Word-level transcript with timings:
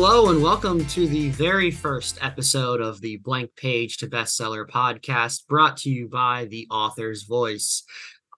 Hello, 0.00 0.30
and 0.30 0.40
welcome 0.40 0.86
to 0.86 1.08
the 1.08 1.30
very 1.30 1.72
first 1.72 2.18
episode 2.22 2.80
of 2.80 3.00
the 3.00 3.16
Blank 3.16 3.56
Page 3.56 3.96
to 3.96 4.06
Bestseller 4.06 4.64
podcast 4.64 5.48
brought 5.48 5.76
to 5.78 5.90
you 5.90 6.06
by 6.06 6.44
the 6.44 6.68
author's 6.70 7.24
voice. 7.24 7.82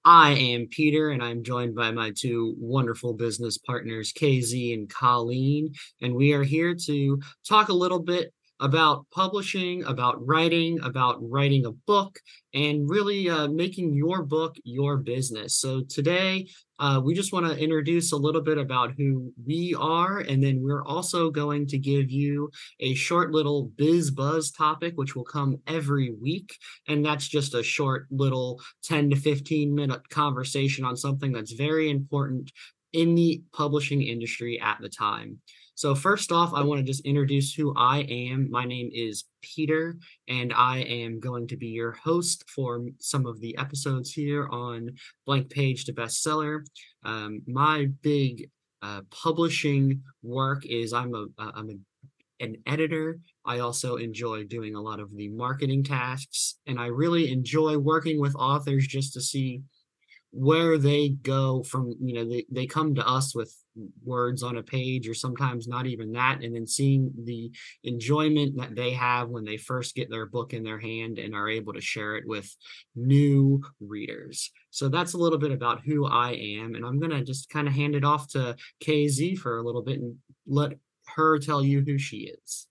I 0.02 0.30
am 0.30 0.68
Peter, 0.70 1.10
and 1.10 1.22
I'm 1.22 1.44
joined 1.44 1.74
by 1.74 1.90
my 1.90 2.12
two 2.16 2.54
wonderful 2.58 3.12
business 3.12 3.58
partners, 3.58 4.10
CaZ 4.10 4.72
and 4.72 4.88
Colleen. 4.88 5.74
And 6.00 6.14
we 6.14 6.32
are 6.32 6.44
here 6.44 6.74
to 6.86 7.20
talk 7.46 7.68
a 7.68 7.74
little 7.74 8.00
bit 8.00 8.32
about 8.60 9.06
publishing, 9.10 9.82
about 9.84 10.24
writing, 10.26 10.78
about 10.82 11.16
writing 11.20 11.64
a 11.64 11.72
book, 11.72 12.18
and 12.52 12.88
really 12.88 13.28
uh, 13.28 13.48
making 13.48 13.94
your 13.94 14.22
book 14.22 14.56
your 14.64 14.98
business. 14.98 15.56
So 15.56 15.82
today, 15.88 16.46
uh, 16.78 17.00
we 17.04 17.14
just 17.14 17.32
want 17.32 17.46
to 17.46 17.58
introduce 17.58 18.12
a 18.12 18.16
little 18.16 18.40
bit 18.40 18.58
about 18.58 18.92
who 18.96 19.32
we 19.46 19.74
are, 19.78 20.18
and 20.18 20.42
then 20.42 20.60
we're 20.62 20.84
also 20.84 21.30
going 21.30 21.66
to 21.68 21.78
give 21.78 22.10
you 22.10 22.50
a 22.80 22.94
short 22.94 23.32
little 23.32 23.70
biz 23.76 24.10
buzz 24.10 24.50
topic, 24.50 24.94
which 24.96 25.14
will 25.14 25.24
come 25.24 25.56
every 25.66 26.14
week. 26.20 26.54
And 26.88 27.04
that's 27.04 27.28
just 27.28 27.54
a 27.54 27.62
short 27.62 28.06
little 28.10 28.60
10 28.84 29.10
to 29.10 29.16
15 29.16 29.74
minute 29.74 30.08
conversation 30.10 30.84
on 30.84 30.96
something 30.96 31.32
that's 31.32 31.52
very 31.52 31.90
important 31.90 32.50
in 32.92 33.14
the 33.14 33.42
publishing 33.52 34.02
industry 34.02 34.60
at 34.60 34.78
the 34.80 34.88
time. 34.88 35.38
So, 35.80 35.94
first 35.94 36.30
off, 36.30 36.52
I 36.52 36.62
want 36.62 36.78
to 36.80 36.84
just 36.84 37.06
introduce 37.06 37.54
who 37.54 37.72
I 37.74 38.00
am. 38.00 38.50
My 38.50 38.66
name 38.66 38.90
is 38.92 39.24
Peter, 39.40 39.96
and 40.28 40.52
I 40.52 40.80
am 40.80 41.20
going 41.20 41.48
to 41.48 41.56
be 41.56 41.68
your 41.68 41.92
host 41.92 42.44
for 42.50 42.84
some 42.98 43.24
of 43.24 43.40
the 43.40 43.56
episodes 43.56 44.12
here 44.12 44.46
on 44.48 44.90
Blank 45.24 45.48
Page 45.48 45.86
to 45.86 45.94
Bestseller. 45.94 46.66
Um, 47.02 47.40
my 47.46 47.86
big 48.02 48.50
uh, 48.82 49.00
publishing 49.10 50.02
work 50.22 50.66
is 50.66 50.92
I'm 50.92 51.14
a 51.14 51.28
I'm 51.38 51.70
a, 51.70 52.44
an 52.44 52.56
editor. 52.66 53.18
I 53.46 53.60
also 53.60 53.96
enjoy 53.96 54.44
doing 54.44 54.74
a 54.74 54.82
lot 54.82 55.00
of 55.00 55.16
the 55.16 55.30
marketing 55.30 55.82
tasks, 55.82 56.58
and 56.66 56.78
I 56.78 56.88
really 56.88 57.32
enjoy 57.32 57.78
working 57.78 58.20
with 58.20 58.36
authors 58.36 58.86
just 58.86 59.14
to 59.14 59.22
see 59.22 59.62
where 60.32 60.76
they 60.76 61.08
go 61.08 61.62
from 61.62 61.94
you 62.00 62.14
know 62.14 62.28
they, 62.28 62.44
they 62.50 62.66
come 62.66 62.94
to 62.94 63.08
us 63.08 63.34
with 63.34 63.52
words 64.04 64.42
on 64.42 64.56
a 64.56 64.62
page 64.62 65.08
or 65.08 65.14
sometimes 65.14 65.68
not 65.68 65.86
even 65.86 66.12
that 66.12 66.42
and 66.42 66.54
then 66.54 66.66
seeing 66.66 67.12
the 67.24 67.50
enjoyment 67.84 68.56
that 68.56 68.74
they 68.74 68.92
have 68.92 69.28
when 69.28 69.44
they 69.44 69.56
first 69.56 69.94
get 69.94 70.10
their 70.10 70.26
book 70.26 70.52
in 70.52 70.62
their 70.62 70.78
hand 70.78 71.18
and 71.18 71.34
are 71.34 71.48
able 71.48 71.72
to 71.72 71.80
share 71.80 72.16
it 72.16 72.24
with 72.26 72.54
new 72.94 73.62
readers. 73.80 74.50
So 74.70 74.88
that's 74.88 75.14
a 75.14 75.18
little 75.18 75.38
bit 75.38 75.52
about 75.52 75.82
who 75.82 76.06
i 76.06 76.32
am 76.32 76.74
and 76.74 76.84
i'm 76.84 76.98
going 76.98 77.10
to 77.10 77.24
just 77.24 77.48
kind 77.48 77.66
of 77.66 77.74
hand 77.74 77.94
it 77.94 78.04
off 78.04 78.28
to 78.28 78.56
CaZ 78.82 79.38
for 79.38 79.58
a 79.58 79.62
little 79.62 79.82
bit 79.82 80.00
and 80.00 80.16
let 80.46 80.72
her 81.16 81.38
tell 81.38 81.62
you 81.62 81.82
who 81.84 81.98
she 81.98 82.32
is 82.44 82.69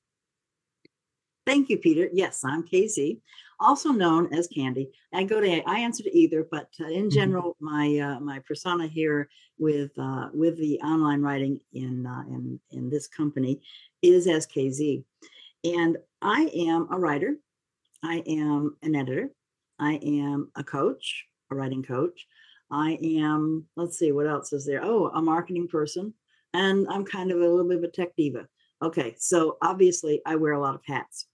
thank 1.50 1.70
you 1.70 1.78
peter 1.78 2.10
yes 2.14 2.44
i'm 2.46 2.64
CaZ 2.64 3.20
also 3.60 3.90
known 3.90 4.34
as 4.34 4.48
Candy. 4.48 4.90
I 5.14 5.24
go 5.24 5.40
to 5.40 5.62
I 5.68 5.80
answer 5.80 6.04
to 6.04 6.18
either, 6.18 6.48
but 6.50 6.70
uh, 6.80 6.86
in 6.86 7.04
mm-hmm. 7.04 7.10
general, 7.10 7.58
my 7.60 7.98
uh, 8.00 8.20
my 8.20 8.40
persona 8.40 8.88
here 8.88 9.30
with 9.58 9.92
uh, 9.98 10.30
with 10.34 10.58
the 10.58 10.80
online 10.80 11.22
writing 11.22 11.60
in 11.74 12.06
uh, 12.06 12.24
in 12.30 12.60
in 12.72 12.90
this 12.90 13.08
company 13.08 13.62
is 14.02 14.28
as 14.28 14.48
CaZ, 14.48 15.04
and 15.64 15.98
I 16.22 16.50
am 16.56 16.88
a 16.92 17.00
writer. 17.00 17.36
I 18.04 18.24
am 18.28 18.78
an 18.82 18.96
editor. 18.96 19.30
I 19.80 19.94
am 19.96 20.52
a 20.56 20.64
coach, 20.64 21.26
a 21.52 21.56
writing 21.56 21.84
coach. 21.84 22.28
I 22.72 22.98
am. 23.02 23.66
Let's 23.76 23.98
see 23.98 24.12
what 24.12 24.28
else 24.28 24.54
is 24.54 24.66
there. 24.66 24.82
Oh, 24.84 25.08
a 25.08 25.22
marketing 25.22 25.68
person, 25.68 26.14
and 26.54 26.88
I'm 26.90 27.06
kind 27.06 27.32
of 27.32 27.38
a 27.38 27.48
little 27.48 27.68
bit 27.68 27.80
of 27.80 27.84
a 27.84 27.92
tech 27.92 28.16
diva. 28.16 28.48
Okay, 28.82 29.16
so 29.18 29.58
obviously 29.62 30.22
I 30.26 30.38
wear 30.38 30.54
a 30.54 30.62
lot 30.62 30.76
of 30.76 30.82
hats. 30.86 31.26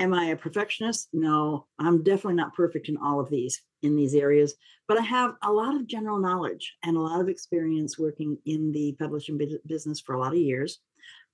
Am 0.00 0.14
I 0.14 0.26
a 0.26 0.36
perfectionist? 0.36 1.08
No, 1.12 1.66
I'm 1.78 2.02
definitely 2.02 2.34
not 2.34 2.54
perfect 2.54 2.88
in 2.88 2.96
all 2.96 3.18
of 3.20 3.30
these 3.30 3.60
in 3.82 3.96
these 3.96 4.14
areas, 4.14 4.54
but 4.86 4.98
I 4.98 5.02
have 5.02 5.34
a 5.42 5.52
lot 5.52 5.74
of 5.74 5.86
general 5.86 6.18
knowledge 6.18 6.76
and 6.84 6.96
a 6.96 7.00
lot 7.00 7.20
of 7.20 7.28
experience 7.28 7.98
working 7.98 8.38
in 8.46 8.72
the 8.72 8.96
publishing 8.98 9.38
business 9.66 10.00
for 10.00 10.14
a 10.14 10.20
lot 10.20 10.32
of 10.32 10.38
years 10.38 10.80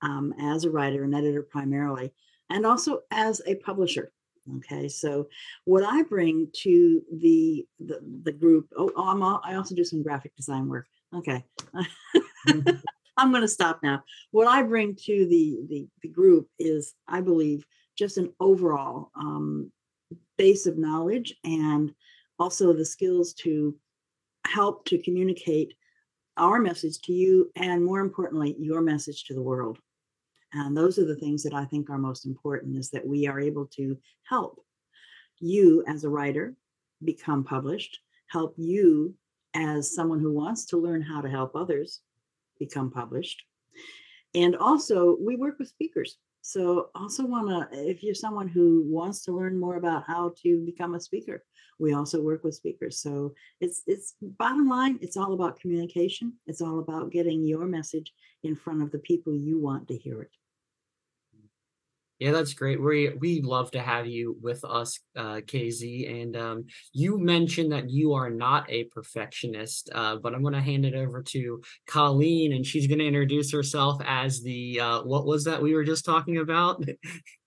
um, 0.01 0.33
as 0.39 0.63
a 0.63 0.69
writer 0.69 1.03
and 1.03 1.15
editor 1.15 1.43
primarily, 1.43 2.11
and 2.49 2.65
also 2.65 3.01
as 3.11 3.41
a 3.45 3.55
publisher. 3.55 4.11
Okay, 4.57 4.87
so 4.87 5.27
what 5.65 5.83
I 5.83 6.03
bring 6.03 6.47
to 6.63 7.01
the 7.19 7.65
the, 7.79 7.99
the 8.23 8.31
group, 8.31 8.67
oh, 8.77 8.91
oh 8.95 9.09
I'm 9.09 9.23
all, 9.23 9.41
I 9.43 9.55
also 9.55 9.75
do 9.75 9.83
some 9.83 10.03
graphic 10.03 10.35
design 10.35 10.67
work. 10.67 10.87
Okay. 11.15 11.43
Mm-hmm. 12.47 12.77
I'm 13.17 13.31
going 13.31 13.43
to 13.43 13.47
stop 13.47 13.79
now. 13.81 14.03
What 14.31 14.47
I 14.47 14.61
bring 14.63 14.95
to 15.05 15.25
the, 15.27 15.59
the 15.69 15.87
the 16.01 16.09
group 16.09 16.49
is, 16.59 16.93
I 17.07 17.21
believe, 17.21 17.65
just 17.97 18.17
an 18.17 18.33
overall 18.39 19.11
um, 19.15 19.71
base 20.37 20.65
of 20.65 20.77
knowledge 20.77 21.35
and 21.43 21.93
also 22.39 22.73
the 22.73 22.85
skills 22.85 23.33
to 23.33 23.75
help 24.45 24.85
to 24.85 24.97
communicate 25.01 25.73
our 26.37 26.59
message 26.59 26.99
to 27.01 27.13
you 27.13 27.49
and 27.55 27.83
more 27.83 28.01
importantly 28.01 28.55
your 28.59 28.81
message 28.81 29.23
to 29.23 29.33
the 29.33 29.41
world. 29.41 29.79
And 30.53 30.75
those 30.75 30.99
are 30.99 31.05
the 31.05 31.15
things 31.15 31.43
that 31.43 31.53
i 31.53 31.65
think 31.65 31.89
are 31.89 31.97
most 31.97 32.25
important 32.25 32.77
is 32.77 32.89
that 32.91 33.05
we 33.05 33.27
are 33.27 33.39
able 33.39 33.65
to 33.77 33.97
help 34.27 34.59
you 35.39 35.83
as 35.87 36.03
a 36.03 36.09
writer 36.09 36.55
become 37.03 37.43
published 37.43 37.99
help 38.27 38.53
you 38.57 39.15
as 39.53 39.93
someone 39.93 40.19
who 40.19 40.33
wants 40.33 40.65
to 40.65 40.77
learn 40.77 41.01
how 41.01 41.21
to 41.21 41.29
help 41.29 41.55
others 41.55 42.01
become 42.59 42.91
published. 42.91 43.43
And 44.33 44.55
also 44.55 45.17
we 45.19 45.35
work 45.35 45.57
with 45.59 45.69
speakers 45.69 46.17
so 46.47 46.91
also 46.93 47.25
want 47.25 47.47
to, 47.49 47.89
if 47.89 48.03
you're 48.03 48.13
someone 48.13 48.47
who 48.47 48.83
wants 48.85 49.23
to 49.23 49.31
learn 49.31 49.59
more 49.59 49.77
about 49.77 50.03
how 50.05 50.35
to 50.43 50.63
become 50.63 50.93
a 50.93 50.99
speaker, 50.99 51.43
we 51.79 51.95
also 51.95 52.21
work 52.21 52.43
with 52.43 52.53
speakers. 52.53 52.99
So 52.99 53.33
it's 53.61 53.81
it's 53.87 54.13
bottom 54.21 54.69
line, 54.69 54.99
it's 55.01 55.17
all 55.17 55.33
about 55.33 55.59
communication. 55.59 56.33
It's 56.45 56.61
all 56.61 56.77
about 56.77 57.11
getting 57.11 57.41
your 57.43 57.65
message 57.65 58.13
in 58.43 58.55
front 58.55 58.83
of 58.83 58.91
the 58.91 58.99
people 58.99 59.33
you 59.33 59.59
want 59.59 59.87
to 59.87 59.97
hear 59.97 60.21
it. 60.21 60.29
Yeah, 62.19 62.31
that's 62.31 62.53
great. 62.53 62.81
We 62.81 63.09
we 63.19 63.41
love 63.41 63.71
to 63.71 63.81
have 63.81 64.07
you 64.07 64.37
with 64.41 64.63
us, 64.63 64.99
uh, 65.17 65.41
CaZ. 65.45 66.21
And 66.21 66.37
um, 66.37 66.65
you 66.93 67.17
mentioned 67.19 67.73
that 67.73 67.89
you 67.89 68.13
are 68.13 68.29
not 68.29 68.69
a 68.71 68.85
perfectionist, 68.85 69.89
uh, 69.93 70.15
but 70.15 70.33
I'm 70.33 70.41
going 70.41 70.53
to 70.53 70.61
hand 70.61 70.85
it 70.85 70.95
over 70.95 71.21
to 71.21 71.61
Colleen, 71.87 72.53
and 72.53 72.65
she's 72.65 72.87
going 72.87 72.99
to 72.99 73.07
introduce 73.07 73.51
herself 73.51 74.01
as 74.05 74.41
the 74.41 74.79
uh, 74.79 75.01
what 75.03 75.25
was 75.25 75.43
that 75.43 75.61
we 75.61 75.73
were 75.73 75.83
just 75.83 76.05
talking 76.05 76.37
about? 76.37 76.83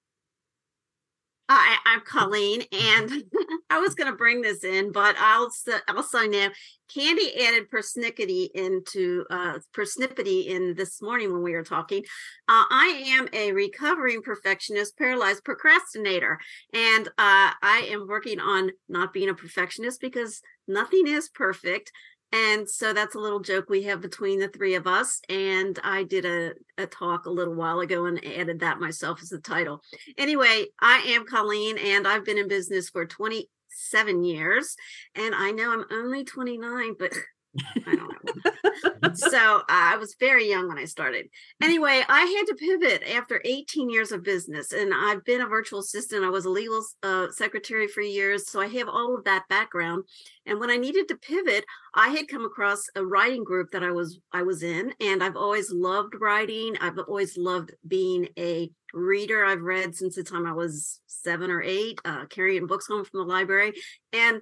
Hi, 1.50 1.78
I'm 1.86 2.02
Colleen, 2.02 2.62
and 2.72 3.24
I 3.70 3.78
was 3.78 3.94
going 3.94 4.10
to 4.10 4.16
bring 4.18 4.42
this 4.42 4.64
in, 4.64 4.92
but 4.92 5.16
I'll 5.18 5.50
also 5.88 6.26
now 6.26 6.48
Candy 6.92 7.42
added 7.42 7.70
persnickety 7.70 8.50
into 8.54 9.24
uh, 9.30 9.58
in 9.74 10.74
this 10.74 11.00
morning 11.00 11.32
when 11.32 11.42
we 11.42 11.52
were 11.52 11.64
talking. 11.64 12.02
Uh, 12.48 12.64
I 12.70 13.02
am 13.16 13.28
a 13.32 13.52
recovering 13.52 14.20
perfectionist, 14.20 14.98
paralyzed 14.98 15.42
procrastinator, 15.42 16.38
and 16.74 17.08
uh, 17.08 17.56
I 17.62 17.88
am 17.92 18.06
working 18.06 18.40
on 18.40 18.72
not 18.90 19.14
being 19.14 19.30
a 19.30 19.34
perfectionist 19.34 20.02
because 20.02 20.42
nothing 20.66 21.06
is 21.06 21.30
perfect. 21.30 21.92
And 22.32 22.68
so 22.68 22.92
that's 22.92 23.14
a 23.14 23.18
little 23.18 23.40
joke 23.40 23.70
we 23.70 23.84
have 23.84 24.02
between 24.02 24.38
the 24.38 24.48
three 24.48 24.74
of 24.74 24.86
us. 24.86 25.20
And 25.28 25.78
I 25.82 26.02
did 26.02 26.24
a, 26.24 26.52
a 26.76 26.86
talk 26.86 27.26
a 27.26 27.30
little 27.30 27.54
while 27.54 27.80
ago 27.80 28.04
and 28.04 28.22
added 28.24 28.60
that 28.60 28.80
myself 28.80 29.22
as 29.22 29.30
the 29.30 29.38
title. 29.38 29.82
Anyway, 30.18 30.66
I 30.80 30.98
am 31.08 31.24
Colleen 31.24 31.78
and 31.78 32.06
I've 32.06 32.24
been 32.24 32.38
in 32.38 32.48
business 32.48 32.90
for 32.90 33.06
27 33.06 34.24
years. 34.24 34.76
And 35.14 35.34
I 35.34 35.52
know 35.52 35.72
I'm 35.72 35.84
only 35.90 36.24
29, 36.24 36.96
but 36.98 37.12
I 37.86 37.96
don't 37.96 38.12
know. 38.24 39.10
so 39.14 39.56
uh, 39.58 39.64
I 39.68 39.96
was 39.96 40.16
very 40.20 40.48
young 40.48 40.68
when 40.68 40.78
I 40.78 40.84
started. 40.84 41.28
Anyway, 41.62 42.02
I 42.08 42.20
had 42.20 42.46
to 42.46 42.54
pivot 42.54 43.02
after 43.08 43.40
18 43.44 43.90
years 43.90 44.12
of 44.12 44.22
business, 44.22 44.72
and 44.72 44.92
I've 44.94 45.24
been 45.24 45.40
a 45.40 45.46
virtual 45.46 45.80
assistant. 45.80 46.24
I 46.24 46.30
was 46.30 46.44
a 46.44 46.50
legal 46.50 46.82
uh, 47.02 47.28
secretary 47.30 47.88
for 47.88 48.02
years, 48.02 48.50
so 48.50 48.60
I 48.60 48.68
have 48.68 48.88
all 48.88 49.16
of 49.16 49.24
that 49.24 49.48
background. 49.48 50.04
And 50.46 50.60
when 50.60 50.70
I 50.70 50.76
needed 50.76 51.08
to 51.08 51.16
pivot, 51.16 51.64
I 51.94 52.08
had 52.08 52.28
come 52.28 52.44
across 52.44 52.84
a 52.94 53.04
writing 53.04 53.44
group 53.44 53.70
that 53.72 53.82
I 53.82 53.90
was 53.90 54.20
I 54.32 54.42
was 54.42 54.62
in, 54.62 54.94
and 55.00 55.22
I've 55.22 55.36
always 55.36 55.72
loved 55.72 56.14
writing. 56.20 56.76
I've 56.80 56.98
always 56.98 57.36
loved 57.36 57.72
being 57.86 58.28
a 58.38 58.70
reader. 58.94 59.44
I've 59.44 59.62
read 59.62 59.94
since 59.94 60.16
the 60.16 60.22
time 60.22 60.46
I 60.46 60.52
was 60.52 61.00
seven 61.06 61.50
or 61.50 61.62
eight, 61.62 62.00
uh, 62.04 62.26
carrying 62.26 62.66
books 62.66 62.86
home 62.86 63.04
from 63.04 63.20
the 63.20 63.32
library, 63.32 63.72
and 64.12 64.40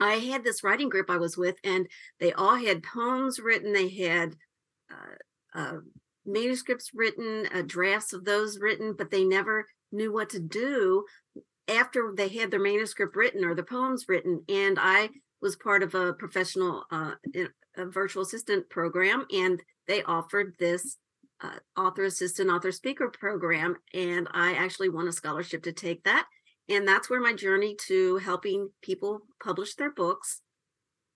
I 0.00 0.14
had 0.14 0.44
this 0.44 0.62
writing 0.62 0.88
group 0.88 1.10
I 1.10 1.16
was 1.16 1.36
with, 1.36 1.56
and 1.64 1.88
they 2.20 2.32
all 2.32 2.56
had 2.56 2.82
poems 2.82 3.38
written. 3.38 3.72
They 3.72 3.88
had 3.88 4.34
uh, 4.90 5.58
uh, 5.58 5.76
manuscripts 6.24 6.90
written, 6.94 7.48
uh, 7.54 7.62
drafts 7.66 8.12
of 8.12 8.24
those 8.24 8.58
written, 8.58 8.94
but 8.96 9.10
they 9.10 9.24
never 9.24 9.66
knew 9.92 10.12
what 10.12 10.30
to 10.30 10.40
do 10.40 11.04
after 11.68 12.12
they 12.16 12.28
had 12.28 12.50
their 12.50 12.60
manuscript 12.60 13.16
written 13.16 13.44
or 13.44 13.54
the 13.54 13.62
poems 13.62 14.04
written. 14.08 14.42
And 14.48 14.78
I 14.80 15.08
was 15.40 15.56
part 15.56 15.82
of 15.82 15.94
a 15.94 16.12
professional 16.12 16.84
uh, 16.90 17.12
a 17.76 17.86
virtual 17.86 18.22
assistant 18.22 18.68
program, 18.70 19.26
and 19.32 19.62
they 19.86 20.02
offered 20.02 20.54
this 20.58 20.96
uh, 21.42 21.58
author 21.76 22.04
assistant, 22.04 22.50
author 22.50 22.72
speaker 22.72 23.08
program, 23.08 23.76
and 23.92 24.28
I 24.32 24.54
actually 24.54 24.88
won 24.88 25.08
a 25.08 25.12
scholarship 25.12 25.62
to 25.64 25.72
take 25.72 26.04
that. 26.04 26.26
And 26.68 26.86
that's 26.86 27.08
where 27.08 27.20
my 27.20 27.32
journey 27.32 27.76
to 27.86 28.16
helping 28.18 28.70
people 28.82 29.20
publish 29.42 29.74
their 29.74 29.92
books 29.92 30.40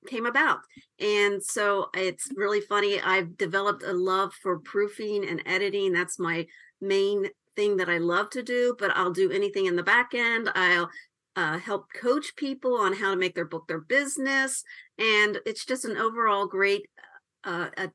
came 0.06 0.26
about. 0.26 0.60
And 0.98 1.42
so 1.42 1.90
it's 1.94 2.28
really 2.34 2.60
funny. 2.60 3.00
I've 3.00 3.36
developed 3.36 3.82
a 3.82 3.92
love 3.92 4.32
for 4.42 4.58
proofing 4.58 5.26
and 5.28 5.42
editing. 5.46 5.92
That's 5.92 6.18
my 6.18 6.46
main 6.80 7.26
thing 7.56 7.76
that 7.78 7.90
I 7.90 7.98
love 7.98 8.30
to 8.30 8.42
do, 8.42 8.74
but 8.78 8.96
I'll 8.96 9.12
do 9.12 9.30
anything 9.30 9.66
in 9.66 9.76
the 9.76 9.82
back 9.82 10.14
end. 10.14 10.50
I'll 10.54 10.88
uh, 11.36 11.58
help 11.58 11.86
coach 11.94 12.34
people 12.36 12.74
on 12.76 12.94
how 12.94 13.10
to 13.10 13.16
make 13.16 13.34
their 13.34 13.44
book 13.44 13.66
their 13.68 13.80
business. 13.80 14.62
And 14.98 15.38
it's 15.46 15.64
just 15.64 15.84
an 15.84 15.96
overall 15.96 16.46
great, 16.46 16.86
uh, 17.44 17.68
a 17.76 17.90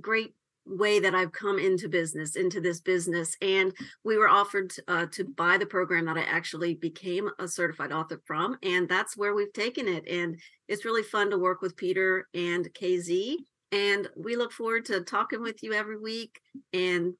great 0.00 0.34
way 0.66 1.00
that 1.00 1.14
I've 1.14 1.32
come 1.32 1.58
into 1.58 1.88
business, 1.88 2.36
into 2.36 2.60
this 2.60 2.80
business. 2.80 3.36
And 3.42 3.72
we 4.04 4.16
were 4.16 4.28
offered 4.28 4.72
uh, 4.88 5.06
to 5.12 5.24
buy 5.24 5.58
the 5.58 5.66
program 5.66 6.06
that 6.06 6.16
I 6.16 6.22
actually 6.22 6.74
became 6.74 7.28
a 7.38 7.48
certified 7.48 7.92
author 7.92 8.20
from. 8.26 8.56
And 8.62 8.88
that's 8.88 9.16
where 9.16 9.34
we've 9.34 9.52
taken 9.52 9.88
it. 9.88 10.06
And 10.08 10.38
it's 10.68 10.84
really 10.84 11.02
fun 11.02 11.30
to 11.30 11.38
work 11.38 11.62
with 11.62 11.76
Peter 11.76 12.28
and 12.34 12.72
CaZ. 12.74 13.36
And 13.72 14.08
we 14.16 14.36
look 14.36 14.52
forward 14.52 14.84
to 14.86 15.00
talking 15.00 15.42
with 15.42 15.62
you 15.62 15.72
every 15.72 15.98
week 15.98 16.40
and 16.72 17.14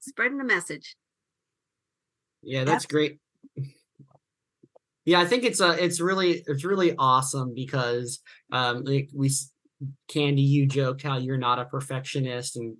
spreading 0.00 0.38
the 0.38 0.44
message. 0.44 0.96
Yeah, 2.42 2.64
that's 2.64 2.86
great. 2.86 3.18
Yeah, 5.04 5.20
I 5.20 5.24
think 5.24 5.44
it's 5.44 5.60
a 5.60 5.68
uh, 5.68 5.72
it's 5.72 6.00
really 6.00 6.42
it's 6.46 6.64
really 6.64 6.94
awesome 6.98 7.54
because 7.54 8.20
um 8.52 8.82
like 8.84 9.08
we 9.14 9.30
Candy, 10.08 10.42
you 10.42 10.66
joked 10.66 11.02
how 11.02 11.18
you're 11.18 11.36
not 11.36 11.58
a 11.58 11.64
perfectionist, 11.66 12.56
and 12.56 12.76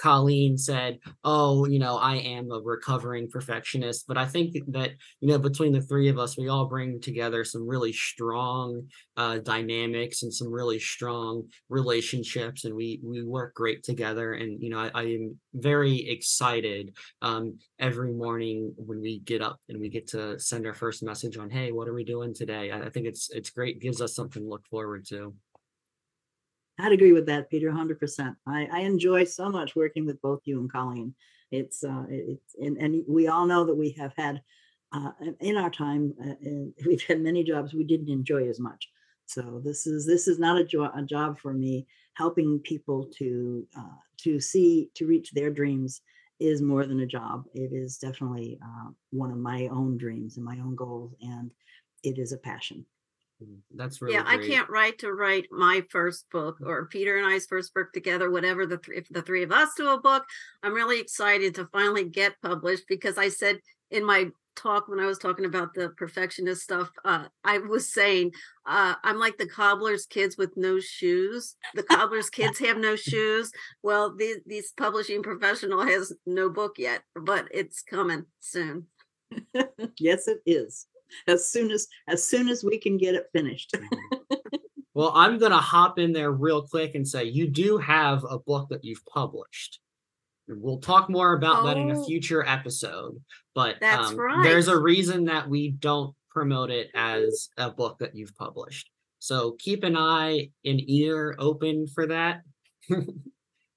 Colleen 0.00 0.56
said, 0.56 0.98
"Oh, 1.24 1.66
you 1.66 1.78
know, 1.78 1.96
I 1.96 2.16
am 2.16 2.50
a 2.52 2.60
recovering 2.60 3.28
perfectionist." 3.28 4.06
But 4.06 4.16
I 4.16 4.26
think 4.26 4.54
that 4.68 4.92
you 5.20 5.28
know, 5.28 5.38
between 5.38 5.72
the 5.72 5.80
three 5.80 6.08
of 6.08 6.18
us, 6.18 6.38
we 6.38 6.48
all 6.48 6.66
bring 6.66 7.00
together 7.00 7.44
some 7.44 7.66
really 7.66 7.92
strong 7.92 8.88
uh, 9.16 9.38
dynamics 9.38 10.22
and 10.22 10.32
some 10.32 10.52
really 10.52 10.78
strong 10.78 11.48
relationships, 11.68 12.64
and 12.64 12.74
we 12.74 13.00
we 13.04 13.22
work 13.24 13.54
great 13.54 13.82
together. 13.82 14.34
And 14.34 14.62
you 14.62 14.70
know, 14.70 14.78
I, 14.78 14.90
I 14.94 15.02
am 15.04 15.38
very 15.54 16.08
excited 16.08 16.94
um, 17.22 17.58
every 17.78 18.12
morning 18.12 18.72
when 18.76 19.00
we 19.00 19.18
get 19.20 19.42
up 19.42 19.58
and 19.68 19.80
we 19.80 19.88
get 19.88 20.06
to 20.08 20.38
send 20.38 20.66
our 20.66 20.74
first 20.74 21.02
message 21.02 21.36
on, 21.36 21.50
"Hey, 21.50 21.72
what 21.72 21.88
are 21.88 21.94
we 21.94 22.04
doing 22.04 22.34
today?" 22.34 22.70
I, 22.70 22.82
I 22.82 22.90
think 22.90 23.06
it's 23.06 23.30
it's 23.30 23.50
great, 23.50 23.80
gives 23.80 24.00
us 24.00 24.14
something 24.14 24.42
to 24.44 24.48
look 24.48 24.66
forward 24.66 25.04
to. 25.08 25.34
I'd 26.78 26.92
agree 26.92 27.12
with 27.12 27.26
that, 27.26 27.50
Peter, 27.50 27.70
100%. 27.70 28.36
I, 28.46 28.68
I 28.72 28.80
enjoy 28.80 29.24
so 29.24 29.48
much 29.48 29.74
working 29.74 30.06
with 30.06 30.22
both 30.22 30.40
you 30.44 30.60
and 30.60 30.70
Colleen. 30.70 31.14
It's, 31.50 31.82
uh, 31.82 32.04
it's 32.08 32.54
and, 32.56 32.76
and 32.76 33.04
we 33.08 33.26
all 33.28 33.46
know 33.46 33.64
that 33.64 33.74
we 33.74 33.90
have 33.98 34.12
had, 34.16 34.40
uh, 34.92 35.10
in 35.40 35.56
our 35.56 35.70
time, 35.70 36.14
uh, 36.22 36.34
we've 36.86 37.02
had 37.02 37.20
many 37.20 37.42
jobs 37.42 37.74
we 37.74 37.84
didn't 37.84 38.10
enjoy 38.10 38.48
as 38.48 38.60
much. 38.60 38.88
So 39.26 39.60
this 39.62 39.86
is 39.86 40.06
this 40.06 40.26
is 40.26 40.38
not 40.38 40.58
a, 40.58 40.64
jo- 40.64 40.90
a 40.94 41.02
job 41.02 41.38
for 41.38 41.52
me. 41.52 41.86
Helping 42.14 42.58
people 42.60 43.08
to 43.18 43.66
uh, 43.76 43.98
to 44.22 44.40
see 44.40 44.90
to 44.94 45.06
reach 45.06 45.32
their 45.32 45.50
dreams 45.50 46.00
is 46.40 46.62
more 46.62 46.86
than 46.86 47.00
a 47.00 47.06
job. 47.06 47.44
It 47.52 47.72
is 47.72 47.98
definitely 47.98 48.58
uh, 48.64 48.90
one 49.10 49.30
of 49.30 49.36
my 49.36 49.68
own 49.68 49.98
dreams 49.98 50.36
and 50.36 50.46
my 50.46 50.58
own 50.60 50.74
goals, 50.74 51.14
and 51.20 51.50
it 52.02 52.18
is 52.18 52.32
a 52.32 52.38
passion. 52.38 52.86
Mm, 53.42 53.58
that's 53.74 54.02
really 54.02 54.14
yeah. 54.14 54.24
Great. 54.24 54.40
I 54.40 54.46
can't 54.46 54.70
write 54.70 54.98
to 54.98 55.12
write 55.12 55.46
my 55.50 55.82
first 55.90 56.28
book 56.30 56.58
or 56.64 56.86
Peter 56.86 57.16
and 57.16 57.26
I's 57.26 57.46
first 57.46 57.72
book 57.74 57.92
together. 57.92 58.30
Whatever 58.30 58.66
the 58.66 58.78
th- 58.78 58.98
if 58.98 59.08
the 59.08 59.22
three 59.22 59.42
of 59.42 59.52
us 59.52 59.70
do 59.76 59.88
a 59.88 60.00
book, 60.00 60.24
I'm 60.62 60.74
really 60.74 61.00
excited 61.00 61.54
to 61.54 61.68
finally 61.72 62.04
get 62.04 62.40
published 62.42 62.84
because 62.88 63.18
I 63.18 63.28
said 63.28 63.58
in 63.90 64.04
my 64.04 64.28
talk 64.56 64.88
when 64.88 64.98
I 64.98 65.06
was 65.06 65.18
talking 65.18 65.44
about 65.44 65.72
the 65.72 65.90
perfectionist 65.90 66.62
stuff, 66.62 66.90
uh, 67.04 67.26
I 67.44 67.58
was 67.58 67.92
saying 67.92 68.32
uh, 68.66 68.94
I'm 69.04 69.20
like 69.20 69.38
the 69.38 69.48
cobbler's 69.48 70.06
kids 70.06 70.36
with 70.36 70.56
no 70.56 70.80
shoes. 70.80 71.54
The 71.74 71.84
cobbler's 71.84 72.30
kids 72.30 72.58
have 72.58 72.76
no 72.76 72.96
shoes. 72.96 73.52
Well, 73.82 74.16
these 74.16 74.38
these 74.46 74.72
publishing 74.76 75.22
professional 75.22 75.86
has 75.86 76.12
no 76.26 76.50
book 76.50 76.74
yet, 76.78 77.02
but 77.14 77.46
it's 77.52 77.82
coming 77.82 78.24
soon. 78.40 78.86
yes, 79.98 80.26
it 80.26 80.40
is 80.44 80.86
as 81.26 81.50
soon 81.50 81.70
as 81.70 81.86
as 82.08 82.24
soon 82.24 82.48
as 82.48 82.64
we 82.64 82.78
can 82.78 82.96
get 82.96 83.14
it 83.14 83.26
finished. 83.32 83.72
Mm-hmm. 83.74 84.34
well, 84.94 85.12
I'm 85.14 85.38
going 85.38 85.52
to 85.52 85.58
hop 85.58 85.98
in 85.98 86.12
there 86.12 86.32
real 86.32 86.66
quick 86.66 86.94
and 86.94 87.06
say 87.06 87.24
you 87.24 87.48
do 87.48 87.78
have 87.78 88.24
a 88.28 88.38
book 88.38 88.68
that 88.70 88.84
you've 88.84 89.04
published. 89.06 89.80
We'll 90.48 90.80
talk 90.80 91.10
more 91.10 91.34
about 91.34 91.62
oh, 91.62 91.66
that 91.66 91.76
in 91.76 91.90
a 91.90 92.00
oh. 92.00 92.04
future 92.04 92.46
episode, 92.46 93.20
but 93.54 93.82
um, 93.82 94.16
right. 94.16 94.42
there's 94.42 94.68
a 94.68 94.78
reason 94.78 95.26
that 95.26 95.48
we 95.48 95.72
don't 95.72 96.14
promote 96.30 96.70
it 96.70 96.88
as 96.94 97.50
a 97.58 97.70
book 97.70 97.98
that 97.98 98.14
you've 98.14 98.34
published. 98.34 98.90
So 99.18 99.52
keep 99.58 99.84
an 99.84 99.96
eye 99.96 100.50
and 100.64 100.80
ear 100.88 101.34
open 101.38 101.86
for 101.86 102.06
that. 102.06 102.42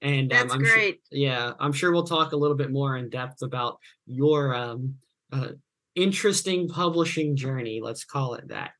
and 0.02 0.30
that's 0.30 0.52
um, 0.52 0.58
I'm 0.58 0.62
great. 0.62 1.00
Sure, 1.12 1.18
yeah, 1.18 1.52
I'm 1.60 1.72
sure 1.72 1.92
we'll 1.92 2.04
talk 2.04 2.32
a 2.32 2.36
little 2.36 2.56
bit 2.56 2.70
more 2.70 2.96
in 2.96 3.10
depth 3.10 3.42
about 3.42 3.78
your 4.06 4.54
um, 4.54 4.94
uh, 5.32 5.48
interesting 5.94 6.68
publishing 6.68 7.36
journey. 7.36 7.80
Let's 7.82 8.04
call 8.04 8.34
it 8.34 8.48
that. 8.48 8.72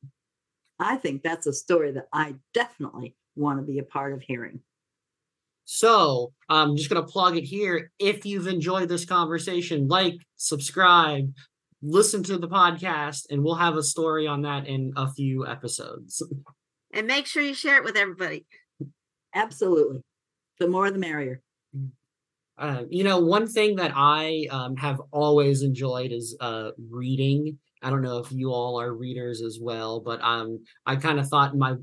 I 0.79 0.97
think 0.97 1.23
that's 1.23 1.47
a 1.47 1.53
story 1.53 1.91
that 1.91 2.07
I 2.11 2.35
definitely 2.53 3.15
want 3.35 3.59
to 3.59 3.65
be 3.65 3.79
a 3.79 3.83
part 3.83 4.13
of 4.13 4.21
hearing. 4.21 4.59
So 5.65 6.33
I'm 6.49 6.75
just 6.75 6.89
going 6.89 7.03
to 7.03 7.11
plug 7.11 7.37
it 7.37 7.45
here. 7.45 7.91
If 7.97 8.25
you've 8.25 8.47
enjoyed 8.47 8.89
this 8.89 9.05
conversation, 9.05 9.87
like, 9.87 10.15
subscribe, 10.35 11.31
listen 11.81 12.21
to 12.23 12.37
the 12.37 12.49
podcast, 12.49 13.21
and 13.29 13.43
we'll 13.43 13.55
have 13.55 13.77
a 13.77 13.83
story 13.83 14.27
on 14.27 14.41
that 14.41 14.67
in 14.67 14.91
a 14.97 15.11
few 15.11 15.47
episodes. 15.47 16.21
And 16.93 17.07
make 17.07 17.27
sure 17.27 17.41
you 17.41 17.53
share 17.53 17.77
it 17.77 17.85
with 17.85 17.95
everybody. 17.95 18.45
Absolutely. 19.33 20.01
The 20.59 20.67
more 20.67 20.91
the 20.91 20.99
merrier. 20.99 21.41
Uh, 22.57 22.83
you 22.89 23.03
know, 23.03 23.19
one 23.19 23.47
thing 23.47 23.75
that 23.77 23.91
I 23.95 24.47
um, 24.51 24.75
have 24.77 25.01
always 25.11 25.63
enjoyed 25.63 26.11
is 26.11 26.37
uh, 26.39 26.71
reading. 26.89 27.57
I 27.81 27.89
don't 27.89 28.01
know 28.03 28.19
if 28.19 28.31
you 28.31 28.51
all 28.51 28.79
are 28.79 28.93
readers 28.93 29.41
as 29.41 29.59
well, 29.61 29.99
but 29.99 30.21
um, 30.21 30.63
I 30.85 30.95
kind 30.95 31.19
of 31.19 31.27
thought 31.27 31.57
my 31.57 31.75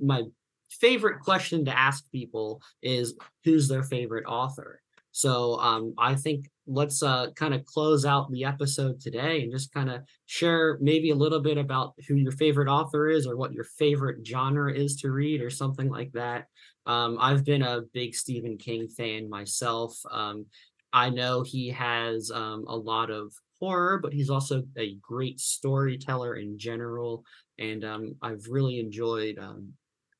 my 0.00 0.22
favorite 0.70 1.20
question 1.20 1.64
to 1.66 1.78
ask 1.78 2.04
people 2.10 2.60
is 2.82 3.14
who's 3.44 3.68
their 3.68 3.82
favorite 3.82 4.24
author. 4.26 4.80
So 5.12 5.60
um, 5.60 5.94
I 5.98 6.16
think 6.16 6.46
let's 6.66 7.00
uh, 7.02 7.30
kind 7.36 7.54
of 7.54 7.64
close 7.66 8.04
out 8.04 8.32
the 8.32 8.44
episode 8.44 9.00
today 9.00 9.42
and 9.42 9.52
just 9.52 9.72
kind 9.72 9.88
of 9.90 10.00
share 10.26 10.78
maybe 10.80 11.10
a 11.10 11.14
little 11.14 11.40
bit 11.40 11.56
about 11.58 11.92
who 12.08 12.16
your 12.16 12.32
favorite 12.32 12.68
author 12.68 13.08
is 13.08 13.24
or 13.26 13.36
what 13.36 13.52
your 13.52 13.62
favorite 13.78 14.26
genre 14.26 14.72
is 14.74 14.96
to 14.96 15.12
read 15.12 15.40
or 15.40 15.50
something 15.50 15.88
like 15.88 16.10
that. 16.12 16.46
Um, 16.86 17.16
I've 17.20 17.44
been 17.44 17.62
a 17.62 17.82
big 17.92 18.14
Stephen 18.14 18.58
King 18.58 18.88
fan 18.88 19.28
myself. 19.28 19.98
Um, 20.10 20.46
I 20.92 21.10
know 21.10 21.42
he 21.42 21.70
has 21.70 22.30
um, 22.30 22.64
a 22.68 22.76
lot 22.76 23.10
of 23.10 23.32
horror, 23.58 23.98
but 23.98 24.12
he's 24.12 24.30
also 24.30 24.62
a 24.76 24.94
great 24.96 25.40
storyteller 25.40 26.36
in 26.36 26.58
general. 26.58 27.24
And 27.58 27.84
um, 27.84 28.14
I've 28.22 28.46
really 28.48 28.78
enjoyed 28.78 29.38
um, 29.38 29.72